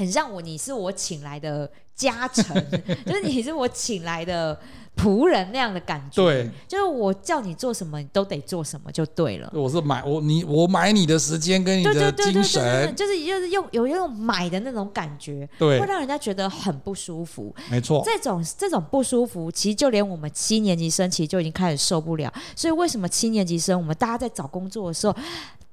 [0.00, 2.44] 很像我，你是我请来的家臣，
[3.04, 4.58] 就是你是我请来的。
[4.96, 9.50] 仆人那样的感觉，对，就是我叫你做什么，你都得做什么就对了。
[9.54, 17.54] 我是买我你我买你的时间跟你的精神，就是就是用有一种买的那种感觉，对，会让人家觉得很不舒服。
[17.70, 22.30] 没错，这种这种不舒服，其实就连我们七年级生其实就已经开始受不了。
[22.54, 25.16] 所以为什么七年级生我们大家在找工作的时候，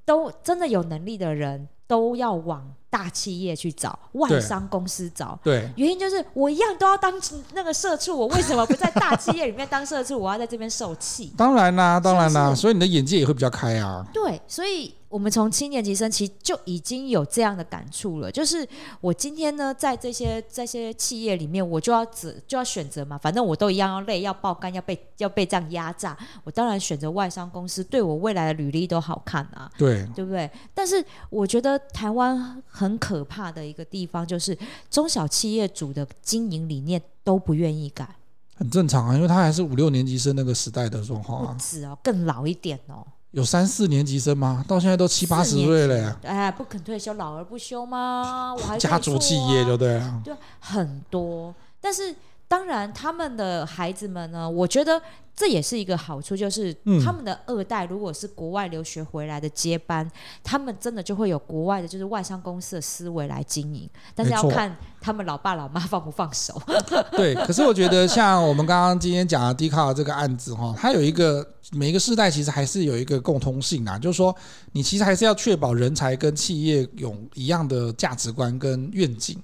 [0.05, 7.13] 都真的有能力的人都要往大企业去找，外商公司找，对，原因就是我一样都要当
[7.53, 10.17] 那个社畜，我为什么不在大企业里面当社畜？
[10.17, 11.33] 我要在这边受气。
[11.37, 14.05] 当然啦，当然啦，所以你的眼界也会比较开啊。
[14.13, 14.93] 对，所以。
[15.09, 18.67] 我们从七年级生其实就已经有这样的感触了，就是
[18.99, 30.51] 我今天呢，在这些这些企业里面，我就要只就要选择嘛，反正我都一样要累，要爆肝，要被要被这样压榨，我当然选择外商公司，对我未来的履历都好看啊，对，对不对？
[30.73, 34.55] 但是我觉得台湾很可怕的一个地方，就是
[34.91, 38.07] 中小企业主的经营理念都不愿意改，
[38.55, 43.05] 很正常啊，因为他还是五六年级生那个时代的状况啊，不止哦，更老一点哦。
[43.31, 44.63] 有三四年级生吗？
[44.67, 46.17] 到现在都七八十岁了呀！
[46.23, 48.53] 哎，不肯退休，老而不休吗？
[48.53, 50.21] 我还、啊、家族企业就对了。
[50.23, 51.53] 对，很多。
[51.81, 52.15] 但是
[52.47, 55.01] 当然，他们的孩子们呢，我觉得。
[55.39, 60.11] 这也是一个好处，就是他们的二代如果是国外留学回来的接班，嗯、
[60.43, 63.87] 他们真的就会有国外的，就是外商公司的思维来经营。
[64.15, 66.59] 但是要看他们老爸老妈放不放手。
[67.15, 74.35] 对，可是我觉得像我们刚刚今天讲的 Dcard 这个案子哈，它有一个每一个世代其实还是有一个共通性啊，就是说
[74.71, 79.39] 你其实还是要确保人才跟企业有一样的价值观跟愿景。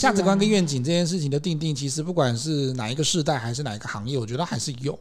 [0.00, 4.98] 价值观跟愿景这件事情的定定，其实不管是哪一个世代还是哪一个行业，我觉得还是有。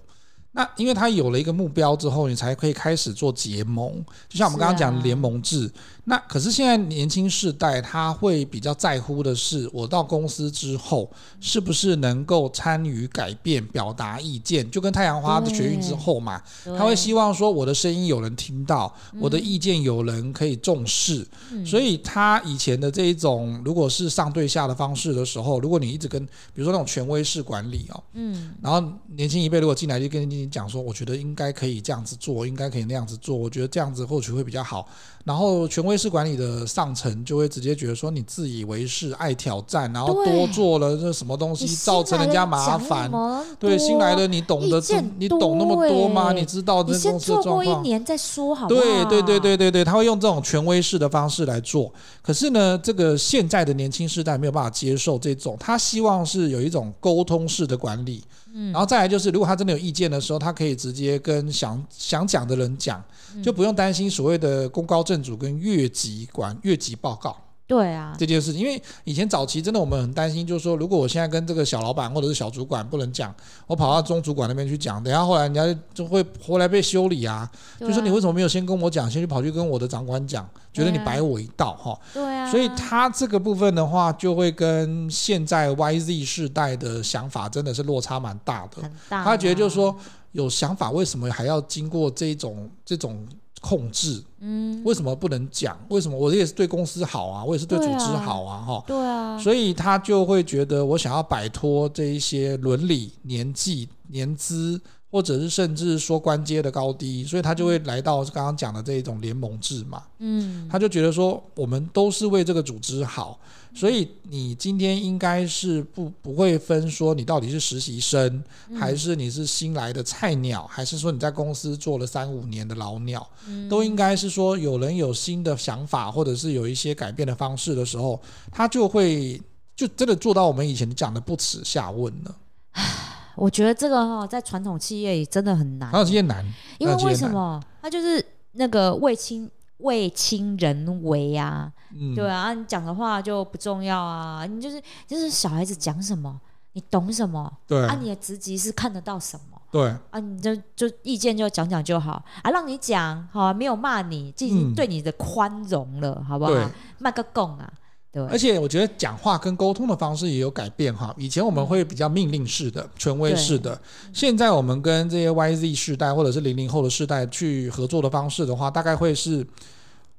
[0.54, 5.72] 那因为他有了一个目标之后，你才可以开始做结盟，就像我们刚刚讲联盟制。
[6.04, 11.10] 那可是现在年轻世代他会比较在乎的是，我到公司之后
[11.40, 16.42] 是不是能够参与改变、表达意见，就跟太阳花的学运之后嘛，
[16.78, 21.26] 他会希望说我的声音有人听到，我的意见有人可以重视。
[21.66, 28.84] 所以他以前的这一种，如果是上对下的方式的时候，如果你一直跟，比如说那种权威式管理哦，嗯，然后
[29.16, 34.88] 年轻一辈如果进来就跟你讲说，我觉得应该可以这样子做，应该可以那样子做，我觉得这样子或许会比较好。
[35.24, 43.12] 然后权威式管理的上层就会直接觉得说，你自以为是、爱挑战，然后多做了这什么东西，造成人家麻烦。
[43.60, 44.82] 对，新来的你懂得，
[45.18, 46.32] 你懂那么多吗？
[46.32, 47.64] 你知道这公司的状况？
[47.64, 48.82] 你先做过一年再说好不好？
[48.82, 51.92] 对对对对对对，他会用这种权威式的方式来做。
[52.22, 58.24] 可是呢，这个现在的年轻世代没有办法接受这种，他希望是有一种沟通式的管理。
[58.54, 63.02] 嗯，然后再来就是，如果他真的有意见的时候，他可以直接跟想想讲的人讲，
[63.44, 67.38] 就不用担心所谓的功高震主跟越级管越级报告。
[67.72, 73.34] 对啊，这件事情，因为以前早期真的我们很担心，就是说，如果我现在跟这个小老板或者是小主管不能讲，
[73.66, 77.50] 我跑到中主管那边去讲，等下后来人家就会回来被修理啊。
[77.80, 81.98] 就说你为什么没有先跟我讲，先去跑去跟我的长官讲，觉得你摆我一道哈。
[82.14, 82.52] 对啊。
[82.52, 88.82] 所以他这个部分的话，就会跟现在 YZ 世代的想法真的是落差蛮大的。
[88.82, 89.24] 很大。
[89.24, 89.96] 他觉得就是说，
[90.34, 93.26] 有想法为什么还要经过这种这种？
[93.62, 95.80] 控制，嗯，为什么不能讲？
[95.88, 97.46] 为什么我也是对公司好啊？
[97.46, 104.82] 我也是对组织好啊，哈，对啊，所以他就会觉得我想要摆脱这一些伦理、年纪、年资。
[105.14, 110.04] 或者是甚至说官阶的高低，所以他就会来到刚刚讲的这一种联盟制嘛。
[110.20, 113.38] 嗯，他就觉得说我们都是为这个组织好，
[113.74, 118.44] 所以你今天应该是不不会分说你到底是实习生，
[118.78, 123.26] 还是你是新来的菜鸟，还是说你在公司做了三五年的老鸟，
[123.70, 129.42] 都应该是说有人有新的想法，或者是有一些改变的方式的时候，他就会
[129.76, 132.36] 就真的做到我们以前讲的不耻下问了。
[133.36, 135.90] 我觉得这个哈，在传统企业里真的很难。
[135.90, 136.46] 传统企业难，
[136.78, 137.64] 因为为什么？
[137.82, 139.50] 他就是那个为亲
[139.82, 144.46] 为亲人为啊，嗯、对啊，你讲的话就不重要啊。
[144.46, 146.40] 你就是就是小孩子讲什么，
[146.74, 147.52] 你懂什么？
[147.68, 149.62] 对啊，你的职级是看得到什么？
[149.72, 156.52] 对啊，你就就意见就讲讲就好啊，让你讲好啊，没有骂你，进行对你的宽容了，嗯、好不好？
[157.00, 157.72] 卖个供啊。
[158.12, 161.16] 对而且我觉得讲话跟沟通的方式也有改变哈。
[161.18, 169.48] 以前我们会比较命令式的、权威式的，现在我们跟这些 YZ 世代或者是零零后的世代去合作的方式的话，大概会是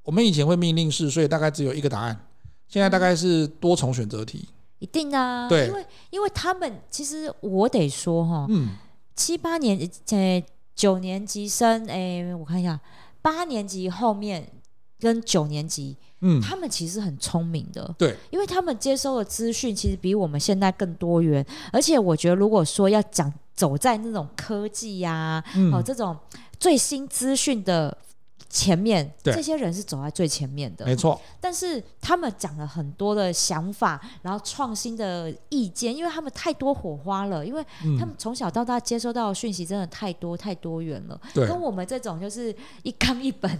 [0.02, 2.18] 我们以前会命令式，所以大概只有一个答案。
[2.66, 4.48] 现在大概是多重选择题。
[4.78, 8.70] 一定啊，对，因为因为他们其实我得说哈，嗯，
[9.14, 9.78] 七八年
[10.10, 10.42] 呃
[10.74, 12.80] 九年级生，哎，我看一下，
[13.20, 14.50] 八年级后面
[15.02, 15.96] 跟九年级。
[16.20, 26.16] 嗯，他们其实很聪明的，对，因为他们接收的资讯其实比我们现在更多元，而且我觉得如果说要讲走在那种科技呀、啊，嗯、哦这种
[26.60, 27.98] 最新资讯的。
[28.52, 31.18] 前面对这些人是走在最前面的，没错。
[31.40, 37.64] 但是他们讲了很多的想法，然后创新的意见，因为他们太多火花了，因为
[37.98, 41.18] 他们从小到大接收到的讯息真的太多太多元了。
[41.32, 43.50] 对，跟我们这种就是一纲一本，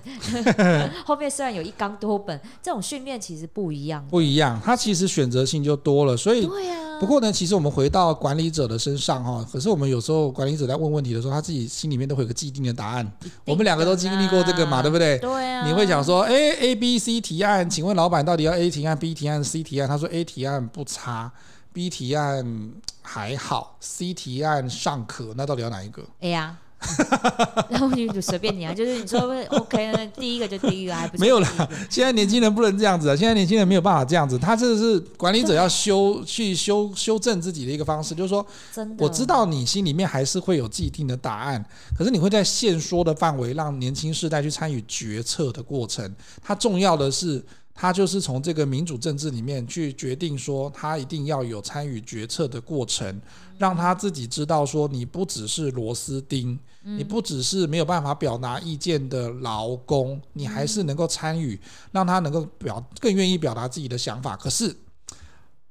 [1.06, 4.06] 后面虽然有一纲多本，这种训练其实不一样。
[4.08, 6.91] 不一样，他其实选择性就多了，所以对啊。
[7.00, 13.12] 不过呢，其实我们回到管理者的身上哈，可是我们有时候管理者在问问题的时候，他自己心里面都会有个既定的答案。
[13.44, 15.18] 我们两个都经历过这个嘛，对不对？
[15.18, 15.66] 对啊。
[15.66, 19.88] 你会想说，哎，A、B、C 提案，请问老板到底要 A 提案、B 提案、C 提案？
[19.88, 21.32] 他说 A 提案不差
[21.72, 22.72] ，B 提案
[23.02, 26.02] 还好，C 提案尚可，那到底要哪一个？
[26.20, 26.56] 哎呀。
[27.70, 29.20] 然后你就随便你啊，就是你说
[29.50, 31.48] OK，那第一个就第一个，还不是没有啦。
[31.88, 34.38] 现在年轻人不能这样子啊，现在年轻人没有办法这样子。
[34.38, 41.64] 他这是管理者要修 去修修正自己的一个方式，就是说，真的，我知道你心里面还是会有既定的答案，
[41.96, 46.14] 可是你会在限缩的范围让年轻世代去参与决策的过程。
[46.42, 47.42] 它重要的是。
[47.74, 53.18] 他就是从这个民主政治里面去决定说，他一定要有参与决策的过程，
[53.56, 61.60] 让他自己知道说，你不只是螺丝钉，你不只是没有办法表达意见的劳工，你还是能够参与，
[61.92, 64.36] 让他能够表更愿意表达自己的想法。
[64.36, 64.74] 可是，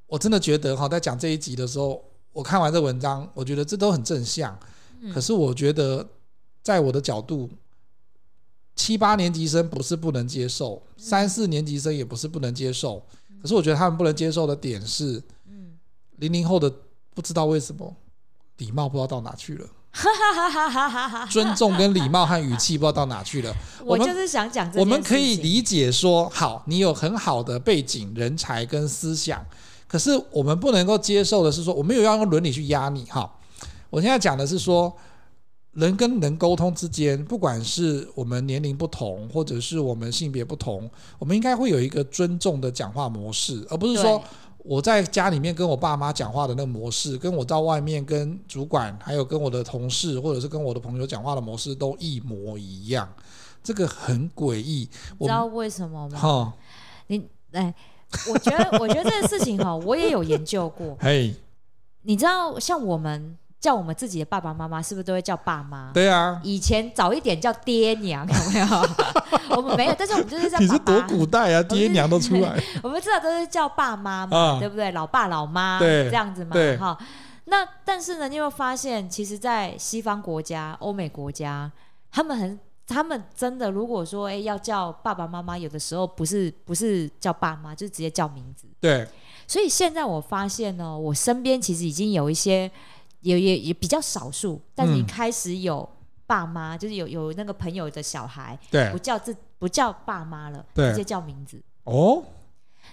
[0.07, 2.03] 我真的觉得哈，在讲这一集的时候，
[2.34, 4.57] 我看完这文章，我觉得这都很正向。
[5.14, 6.07] 可是，我觉得
[6.62, 7.49] 在我的角度。
[8.74, 13.05] 七八年级生不是不能接受，三四年级生也不是不能接受，
[13.41, 15.22] 可是我觉得他们不能接受的点是，
[16.16, 16.74] 零零后的
[17.14, 17.93] 不知道为什么
[18.57, 19.68] 礼貌不知道到哪去了，
[21.30, 23.54] 尊重跟礼貌和语气不知道到哪去了。
[23.86, 29.46] 我就是想讲，我们可以理解说，好，你有很好的背景、人才跟思想，
[29.88, 33.06] 可是我们不能够接受的是说，我没有要用伦理去压你。
[33.06, 33.30] 哈，
[33.89, 34.94] 我现在讲的是说。
[35.74, 44.22] 人跟人沟通之间，不管是我们年龄不同，或者是我们性别不同，我们应该会有一个尊重的讲话模式，而不是说
[44.64, 53.12] 我在家里面跟我爸妈讲话的那个模式，跟我到外面跟主管，还有跟我的同事，或者是跟我的朋友讲话的模式都一模一样，
[53.64, 54.88] 这个很诡异。
[55.20, 56.20] 你知道为什么吗？
[56.20, 56.53] 哈，
[57.07, 57.74] 你哎，
[58.30, 60.95] 我觉得，我觉得这个事情哈，我也有研究过。
[61.01, 61.34] 嘿，
[62.03, 63.38] 你知道，像我们。
[63.62, 65.91] 叫我们自己的爸爸妈妈，是不是都会叫爸妈？
[65.93, 68.66] 对啊，以前早一点叫爹娘，有没有？
[69.55, 70.64] 我们没有，但是我们就是叫爸爸。
[70.66, 72.59] 你是多古代啊，爹娘都出来。
[72.82, 74.89] 我们知道都是叫爸妈嘛，啊、对不对？
[74.93, 76.97] 老爸老妈，对，这样子嘛，哈。
[77.45, 81.72] 那但是呢，你会发现，其实，在西方国家、欧美国家，
[82.12, 88.66] 他们很，他们真的，如果说哎要叫爸爸妈妈，有的时候不是不是叫爸妈，就直接叫名字。
[88.80, 89.07] 对。
[89.45, 92.72] 所以现在我发现呢，我身边其实已经有一些。
[93.22, 95.88] 也也也比较少数，但是你开始有
[96.28, 101.61] 爸妈，嗯、就是有有那个朋友的小孩，对，不叫这不叫爸妈了，对，直接叫名字。
[101.84, 102.24] 哦，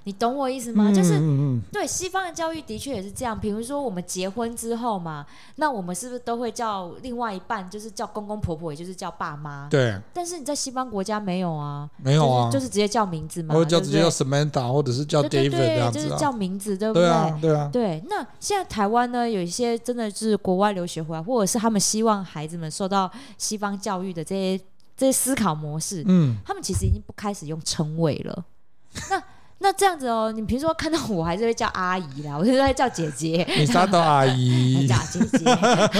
[0.05, 0.87] 你懂我意思吗？
[0.89, 3.39] 嗯、就是、嗯、对西方的教育的确也是这样。
[3.39, 5.27] 比如说我们结婚之后嘛，
[5.57, 9.69] 那我们是不是都会叫另外一半，就是叫公公婆婆，也就是叫爸妈？
[9.71, 9.99] 对。
[10.15, 17.03] 但是你在西方国家没有啊，没有啊，就是、就是直接叫名字嘛，或者叫直接叫 Samantha，或者是叫 David 对对对这样子、啊、就是叫名字，对不对？
[17.03, 17.71] 对啊，对啊。
[17.73, 24.65] 对，那现在台湾呢，有一些真的是国外留学回来，或者是他们希望孩子们受到西方教育的这些
[24.97, 28.45] 这些思考模式，嗯，他们其实已经不开始用称谓了。
[29.11, 29.23] 那
[29.61, 33.45] 那这样子哦，你比如说看到我还是会叫阿姨啦， 我就在叫姐姐。
[33.57, 35.55] 你啥都阿姨， 叫姐姐。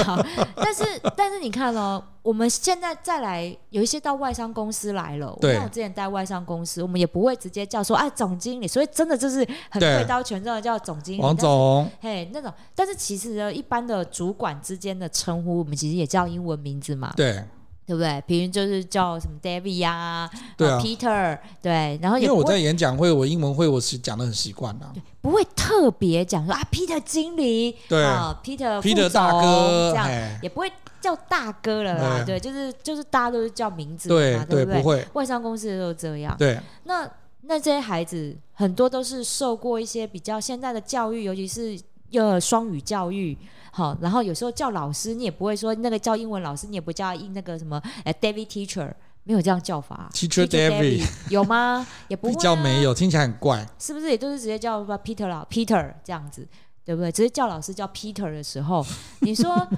[0.05, 0.25] 好，
[0.57, 0.85] 但是
[1.17, 9.39] 但是你看哦，我们现在再来有一些到外商公司来了，像，我之前带外商公司，我们也不会直接叫说哎总经理，所以真的就是
[9.71, 12.53] 很贵刀权重的叫总经理，王总，嘿那种。
[12.77, 17.13] 但是其实呢，一般的主管之间的称呼，我们其实也叫英文名字嘛。
[17.17, 17.43] 对。
[17.89, 18.23] 对不对？
[18.27, 24.87] 比如就是叫什么 David 呀、啊，对啊，Peter，对，然后因为我在演讲会，我英文会我是讲的很习惯的，
[25.23, 30.71] 不会特别讲说啊，Peter 经理，对啊，Peter Peter 大哥这样，也不会
[31.01, 34.83] 叫大哥了啦，对，就是就是大家都是叫名字嘛，对对不对？
[34.83, 36.61] 不会，外商公司都这样，对。
[36.85, 37.11] 那
[37.41, 41.81] 那这些孩子很多都是受过一些比较现在的教育，尤其是
[42.13, 43.37] 呃双语教育。
[43.71, 48.93] 好，然后有时候叫老师，你也不会说那个叫英文老师，你也不叫英那个什么呃，David Teacher，
[49.23, 50.11] 没有这样叫法。
[50.13, 51.87] Teacher David 有吗？
[52.09, 52.35] 也不会、啊。
[52.35, 53.65] 比较没有，听起来很怪。
[53.79, 56.49] 是不是也都是直接叫 Peter 老 Peter 这样子，
[56.85, 57.13] 对不对？
[57.13, 58.85] 直接叫老师叫 Peter 的时候，
[59.21, 59.69] 你说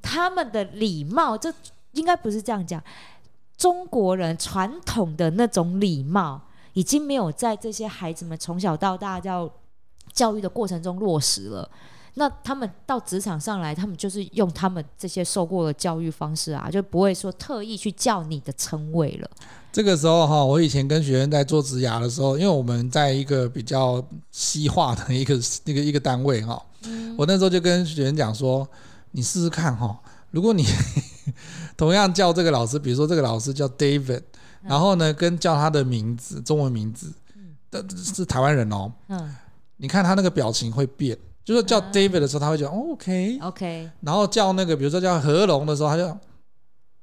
[0.00, 1.52] 他们的礼貌，这
[1.92, 2.82] 应该不是这样讲。
[3.58, 6.40] 中国人传统的那种礼貌，
[6.72, 9.50] 已经没有在这些孩子们从小到大要
[10.12, 11.68] 教育的过程中落实了。
[12.14, 19.30] 那他们到职场上来，他们就是用他们这些受过的教育方式啊，就不会说特意去叫你的称谓了。
[19.72, 25.34] 这个时候哈，我以前跟学员在做职涯的时候，因为我们在一个比较西化的一个
[25.64, 28.68] 一个一个单位哈，嗯、我那时候就跟学员讲说，
[29.12, 29.96] 你试试看哈，
[30.32, 30.66] 如果你
[31.78, 34.22] 同样叫这个老师，比如说这个老师叫 David，
[34.64, 37.12] 然后呢跟叫他的名字中文名字，
[37.70, 39.36] 的是台湾人哦，嗯，
[39.80, 41.16] 你看他那个表情会变。
[41.42, 46.16] 就是叫 David 的时候，他会讲 OK OK，然后叫那个，比如说叫何龙的时候，他就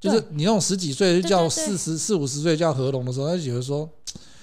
[0.00, 3.88] 就是你那种十几岁就叫四十四五十岁叫何龙的时候，他就觉得说。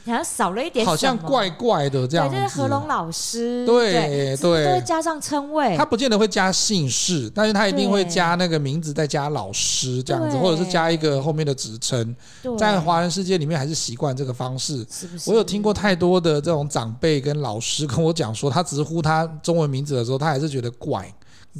[0.05, 2.35] 好像少了一点，好像怪怪的这样子。
[2.35, 3.65] 对，就是何龙老师。
[3.65, 5.75] 对对，都会加上称谓。
[5.75, 12.15] 他不见得会加姓氏，但是他一定会加那个名字，再加老师这样子，或者是加一个后面的职称。
[12.57, 14.85] 在华人世界里面，还是习惯这个方式。
[14.89, 15.29] 是不是？
[15.29, 21.11] 我有听过太多的这种长辈跟老师跟我讲说，他直呼他中文名字的时候，他还是觉得怪。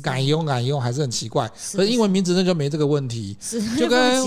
[0.02, 3.36] 敢用敢用还是很奇怪，可是英文名字那就没这个问题，
[3.78, 4.24] 就跟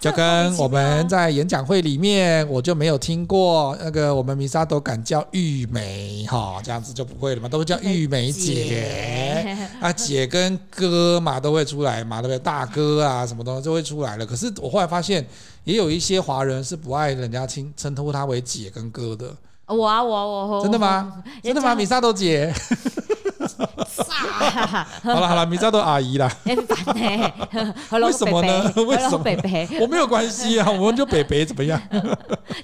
[0.00, 12.38] 就跟我们在演讲会里面，我就没有听过那个我们米莎都敢叫玉梅哈，这样子就不会了嘛，都会叫 玉梅姐 啊，姐跟哥嘛都会出来嘛，对不对？
[12.38, 14.26] 大哥啊什么东西就会出来了。
[14.26, 15.24] 可是我后来发现，
[15.64, 19.32] 也有一些华人是不爱人家称称呼他为姐跟哥的。
[19.66, 21.22] 我啊我我真的吗？
[21.42, 21.74] 真的吗？
[21.74, 22.52] 米莎都姐。
[25.02, 26.30] 好了好了，米扎都阿姨啦。
[26.44, 28.72] 为什么呢？
[28.86, 29.18] 为什么？
[29.18, 31.80] 北北，我没有关系啊，我们就北北怎么样？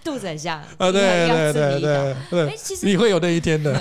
[0.05, 2.57] 肚子很像啊，对对对对对。
[2.57, 3.72] 其实你会有那一天的。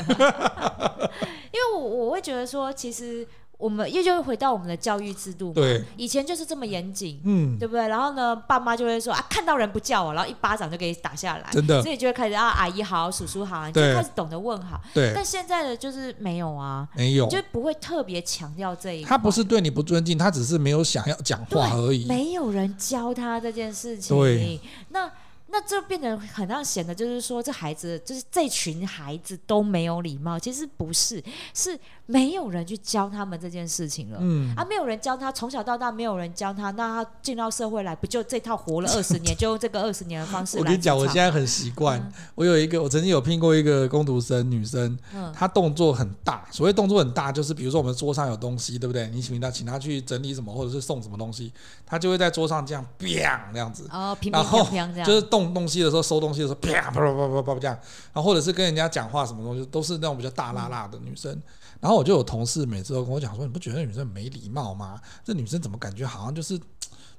[1.52, 3.28] 因为我我会觉得说，其实。
[3.62, 7.88] 我们又就会回到我们的教育制度嘛，对，以前就是这么严谨，嗯，对不对？
[7.88, 15.12] 然后呢，爸妈就会说啊，看到人不叫我，然后一巴掌就给你打下来，真的，所以就会开始啊，阿姨好，叔叔好，你就开始懂得问好，对。
[15.14, 19.10] 但现在的就是没有啊，没有，就不会特别强调这一块。
[19.10, 24.60] 他不是对你不尊敬，他只是没有想要讲话而已，没有人教他这件事情，对，
[24.90, 25.08] 那。
[25.52, 30.40] 那这变得很让显得就是说，这孩子就是这群孩子都没有礼貌。
[30.40, 31.22] 其实不是，
[31.54, 34.18] 是没有人去教他们这件事情了。
[34.22, 40.62] 嗯，啊，没有人教他，从小到大没有人教他，那他进到社会来，不就这套活了 二十年，就用这个二十年的方式来。
[40.62, 42.00] 我跟你讲，我现在很习惯。
[42.00, 46.48] 嗯、我有一个，我曾经有聘过一个工读生女生，嗯，她动作很大。
[46.50, 49.10] 所谓动作很大，就是比如说我们桌上有东西，对不对？
[49.10, 51.52] 你请她，请她去整理什么，或者是送什么东西，
[51.86, 55.41] 她就会在桌上这样啪这样子，哦，平平平平这样，就是动。
[55.42, 57.78] 送东西的时候，收东西的时候，啪啪啪啪啪啪这样，
[58.14, 61.32] 然后或者是跟人家讲话什么东西，都是那种比较大辣辣的女生。
[61.80, 65.02] 然后我就有同事每次都跟我讲说：“你不觉得女生没礼貌吗？
[65.26, 66.56] 这女生怎么感觉好像就是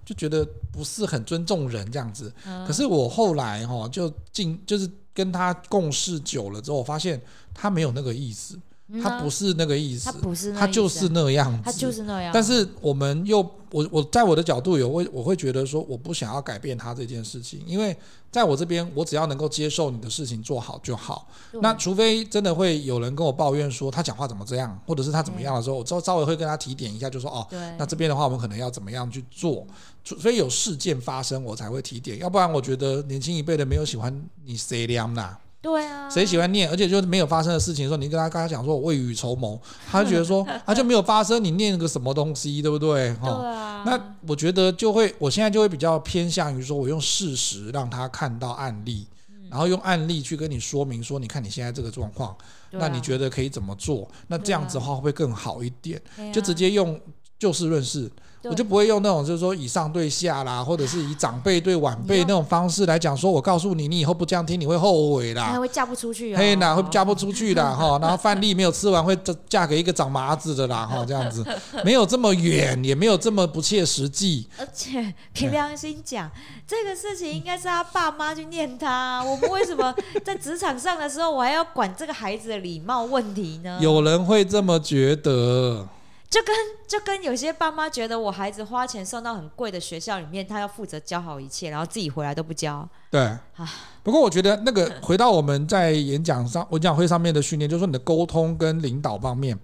[0.05, 2.33] 就觉得不是很尊重人这样子？”
[2.64, 7.20] 可是我后来哈就进就是跟她共事久了之后，我发现
[7.53, 8.57] 她没有那个意思。
[9.01, 12.32] 他不是那个意思，他不是，他就是那样子，他就是那样。
[12.34, 13.38] 但是我们又，
[13.70, 17.97] 我我在我的角度有会，我会觉得说，我不想要改变他这件事情，因为
[18.30, 21.28] 在我这边，我只要能够接受你的事情做好就好。
[21.61, 27.47] 那除非真的会有人跟我抱怨说他讲话怎么这样，或者是他怎么样的时候，我稍稍微会跟他提点一下，就说哦，
[27.78, 29.66] 那这边的话，我们可能要怎么样去做？
[30.05, 35.36] 除非有事件发生，我才会提点，要不然我觉得年轻一辈的没有喜欢你谁凉呐。
[35.63, 36.69] 对啊，谁喜欢念？
[36.69, 39.59] 而且就是没有发生的事情的时候，你跟他刚才讲说我未雨绸缪，
[39.89, 43.15] 他就觉得说 他就没有发生，你念个什么东西，对不对？
[43.15, 43.85] 哈。
[43.87, 49.07] 那我觉得就会，我现在就会比较偏向于说，我用事实让他看到案例，
[49.49, 52.37] 然后用案例去跟你说明说，你看你现在这个状况，
[52.73, 54.11] 那你觉得可以怎么做？
[54.27, 56.03] 那这样子的话会更好一点？
[56.33, 57.01] 就直接用
[57.39, 58.11] 就事论事。
[58.45, 67.99] 我就不会用那种就是说以上对下啦，或者是以长辈对晚辈那种方式来讲，说我告诉你，你以后不这样听，你会后悔啦，还会嫁不出去，嘿呐，会嫁不出去的哈。
[68.03, 69.16] 然后饭粒没有吃完，会
[69.49, 71.47] 嫁给一个长麻子的啦哈， 这样子
[71.84, 74.49] 没有这么远，也没有这么不切实际。
[74.59, 76.30] 而且凭良心讲，
[76.66, 83.78] 这个事情应该是他爸妈去念他， 我们为什么在职场上的时候，我还要管这个孩子的礼貌问题呢？
[83.80, 85.86] 有人会这么觉得。
[86.33, 86.57] 就跟
[86.89, 92.89] 就跟有些爸妈觉得我孩子花钱送到很贵的学校里面，他要负责教好一切，然后自己回来都不教。
[93.11, 93.70] 对，啊
[94.03, 99.55] 不过我觉得那个回到我们在演讲上、演讲会上面的训练，就是说你的沟通跟领导方面，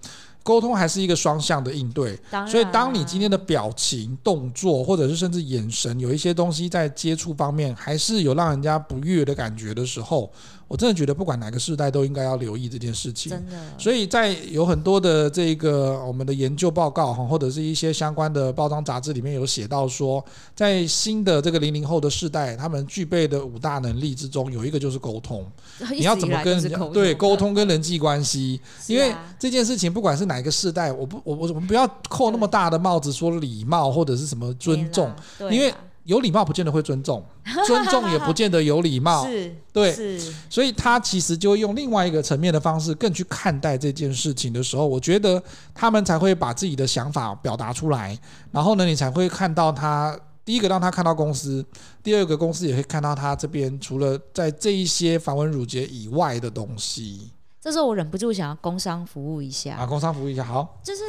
[0.43, 2.21] 沟通还是一个双向的应对。
[2.47, 10.31] 所以当你今天的表情、动作，或者是甚至眼神，有一些东西在接触方面还是有让人家不悦的感觉的时候，
[10.69, 13.31] 我真的觉得不管哪个世代都应该要留意这件事情。
[13.31, 13.57] 真的。
[13.79, 25.45] 所以在有很多的这个我们的研究报告哈，或者是一些相关的包装杂志里面有写到说，在新的这个零零后的世代，他们具备的五大能力之中，有一个就是沟通。
[25.91, 28.61] 你要怎么跟人家对沟通跟人际关系？
[28.87, 35.11] 因为这件事情不管是哪个世代，我不我我我们不要扣那么大的帽子说礼貌或者是什么尊重，
[35.51, 35.73] 因为。
[36.09, 37.23] 有礼貌不见得会尊重，
[37.67, 39.27] 尊重也不见得有礼貌。
[39.27, 45.41] 是，对，是，所以他其实就会用另外一个层面的方式，更去看待这件事情的时候，我觉得
[45.75, 48.19] 他们才会把自己的想法表达出来。
[48.51, 51.63] 然后呢，你才会看到他第一个让他看到公司，
[52.03, 57.31] 第二个公司也会看到他这边除了在这一些繁文缛节以外的东西。
[57.61, 61.03] 这时候我忍不住想要工商服务一下啊，工商服务一下，好，就是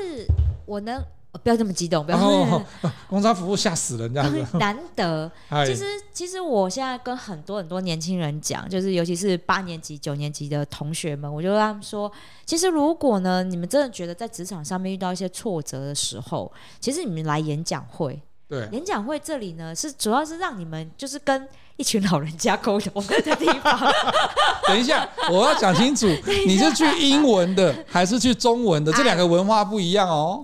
[0.65, 1.01] 我能。
[1.31, 2.17] 不要这么激动，不要。
[2.17, 4.57] 哦哦、工商服务吓死人，这样子。
[4.57, 5.31] 难得，
[5.65, 12.11] 其实其实我现在跟很多很多年轻人讲，就是尤其是八年级、九年级的同学们，我就跟他们说，
[12.45, 18.19] 其实如果呢，你们真的觉得在职场上面遇到一些挫折的时候，其实你们来演讲会。
[18.47, 18.67] 对。
[18.71, 23.79] 演讲会这里呢，是主要是让你们就是跟一群老人家沟通的地方。
[24.67, 26.07] 等一下，我要讲清楚，
[26.47, 28.91] 你是去英文的还是去中文的？
[28.93, 30.43] 这两个文化不一样哦。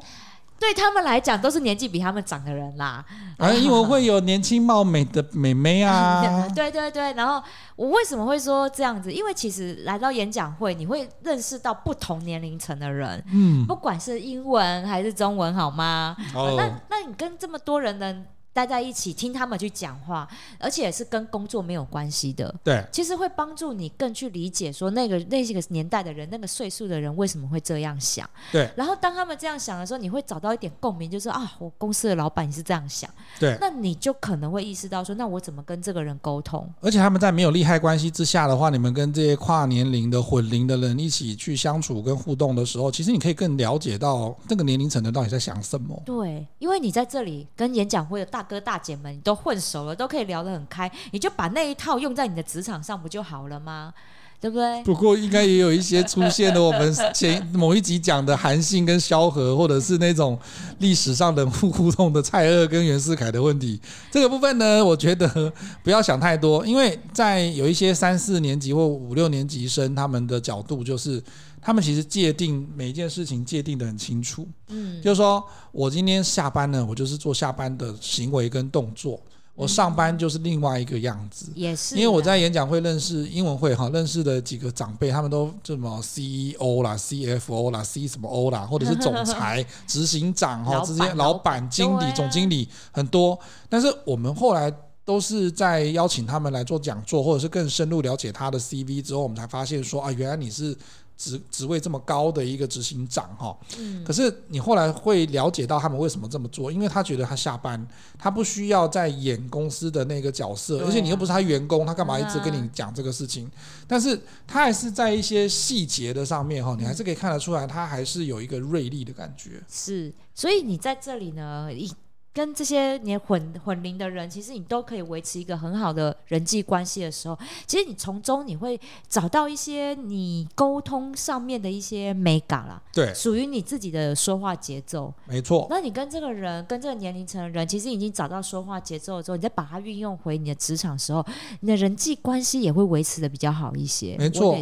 [0.59, 3.03] 对他们来讲，都是年纪比他们长的人啦。
[3.37, 6.47] 啊， 因为会有年轻貌美的美眉啊。
[6.55, 7.41] 对对对，然后
[7.75, 9.11] 我为什么会说这样子？
[9.11, 13.23] 因为其实来到演讲会，你会认识到不同年龄层的人。
[13.31, 16.15] 嗯，不管是英文还是中文，好吗？
[16.33, 18.15] 哦，那那你跟这么多人的。
[18.55, 20.25] 待在一起听他们去讲话，
[20.57, 22.55] 而且也是跟工作没有关系的。
[22.63, 28.27] 对，其实会帮助你更去理解说那个那些个年代的人，那个岁数的人为什么会这样想。
[28.53, 28.69] 对。
[28.77, 33.09] 然后当他们这样想的时候，你会找到一点共鸣，就是啊，我公司的老板也是这样想。
[33.37, 33.57] 对。
[33.59, 36.65] 那你就可能会意识到说，那我怎么跟这个人沟通？
[36.79, 46.01] 而且他们在没有利害关系之下的话，你们跟这些跨年龄的混龄的人一起去相处跟互动的时候，其实你可以更了解到那个年龄层的到底在想什么。
[46.05, 49.15] 对，因为你在这里跟演讲会的大哥大姐们。
[49.25, 53.91] 都混熟了，都可以聊得很开，你就把那一套用在你的职场上不就好了吗？
[54.39, 54.83] 对不对？
[54.83, 60.37] 不过应该也有一些出现了，我们前某一集讲的韩信跟萧何，或者是那种
[60.77, 63.79] 历史上人物互动的蔡锷跟袁世凯的问题。
[64.11, 71.23] 这个部分呢，我觉得不要想太多，因为在有一些三四年级或五六年级生，他们的角度就是。
[71.65, 79.19] 他们其实界定每一件事情界定的很清楚，嗯，就是说我今天下班呢，我就是做下班的行为跟动作，
[79.55, 81.95] 我上班就是另外一个样子，也是。
[81.95, 93.39] 因为我在演讲会认识英文会哈，认识的几个长辈，他们都什么 CEO 啦、CFO 啦、C 什么 O 啦，或者是总裁、 执行长哈，直接老板、经理、总经理很多。
[93.67, 94.71] 但是我们后来
[95.03, 100.77] 都是在邀请他们来做讲座，或者是更深入了解他的 CV 之后，我们才发现说啊，原来你是。
[101.17, 107.85] 职职位这么高的一个执行长哈，嗯，可是你后来会了解到他们为什么这么做，因为他觉得他下班，
[108.17, 113.49] 他不需要再演公司的那个角色，而且你又不是他员工，他干嘛一直跟你讲这个事情？
[113.87, 119.63] 但是他还是在一些细节的上面哈，你还是可以看得出来，他还是有一个锐利的感觉。
[119.69, 121.91] 是，所以你在这里呢，一。
[122.35, 128.77] 跟这些年混混龄的人，其实你都可以维持一个很好的人际关系的时候，其实你从中你会
[129.07, 135.65] 找到一些你沟通上面的一些美感啦，对，属于你自己的说话节奏，没错。
[135.69, 141.25] 那你跟这个人，跟这个年龄层的人，其实已经找到说话节奏之后，你再把它运用回你的职场的时候，
[141.61, 144.53] 你的人际关系也会维持的比较好一些，没错。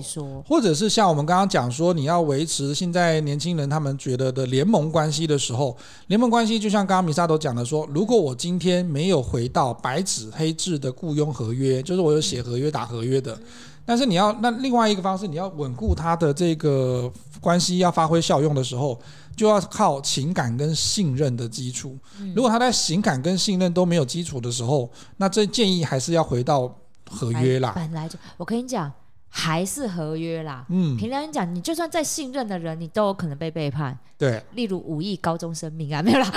[0.47, 7.62] 或者是像我们刚刚讲说，你要维持现在年轻人他们觉得的联盟关系的时候，联盟关系就像刚刚米萨都讲的。
[7.65, 13.37] 说，如果我今天没有回到白纸黑字的雇佣合约，就是我有写合约打合约的，
[13.85, 17.11] 但是你要那另外一个方式，你要稳固他的这个
[17.41, 18.99] 关系要发挥效用的时候，
[19.35, 21.97] 就要靠情感跟信任的基础。
[22.35, 26.73] 如果他在情感跟信任都没有基础的时候，那这建议还是要回到
[27.09, 27.73] 合约啦。
[27.75, 28.91] 本来就我跟你讲。
[29.35, 30.63] 还是合约啦。
[30.69, 33.97] 嗯，平常讲，你就算再信任的人，你都有可能被背叛。
[34.15, 36.29] 对，例如五亿高中生命啊， 没有啦。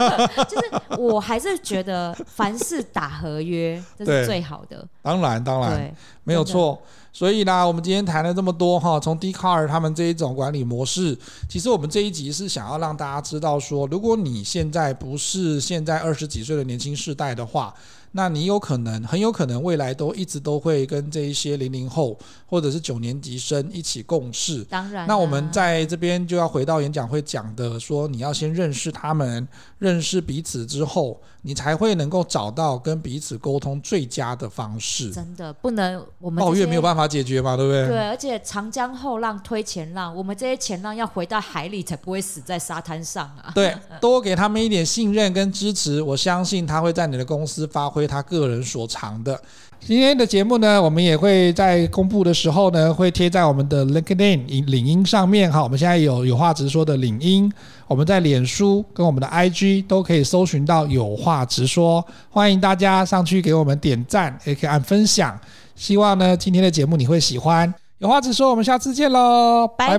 [0.48, 4.82] 就是我还是觉得，凡事打合约这是最好的。
[5.02, 5.94] 当然，当然，对，
[6.24, 6.80] 没有错。
[7.12, 11.16] 所以呢，我们今天谈了这么多哈，从 Dcard 他们这一种管理模式，
[11.50, 17.74] 其实我们这一集是想要让大家知道说，如果你现在不是现在二十几岁的年轻世代的话。
[18.12, 24.64] 那你有可能，很有可能未来都一直都会跟这一些零零后或者是九年级生一起共事。
[24.64, 29.46] 当然，那我们在这边就要回到演讲会讲的，说你要先认识他们，
[29.78, 35.10] 认识彼此之后，你才会能够找到跟彼此沟通最佳的方式。
[35.10, 37.88] 真的不能，我们抱怨没有办法解决嘛，对不对？
[37.88, 43.52] 对，而且长江后浪推前浪，我们这些前浪要回到海里才不会死在沙滩上啊。
[43.54, 49.38] 对，多给他们一点信任跟支持，我相信他会在你的公司发挥他个人所长的。
[49.80, 55.62] 今天的节目呢，我们也会在公布的时候呢，会贴在我们的 LinkedIn 领英上面哈。
[55.62, 57.50] 我们现在有有话直说的领英，
[57.86, 65.38] 我们在脸书跟我们的 IG 都可以搜寻到有话直说，欢迎大家上去给我们点赞，也可以按分享。
[65.76, 67.72] 希望呢，今天的节目你会喜欢。
[67.98, 69.98] 有话直说，我们下次见喽，拜拜。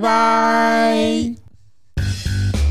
[1.96, 2.69] 拜。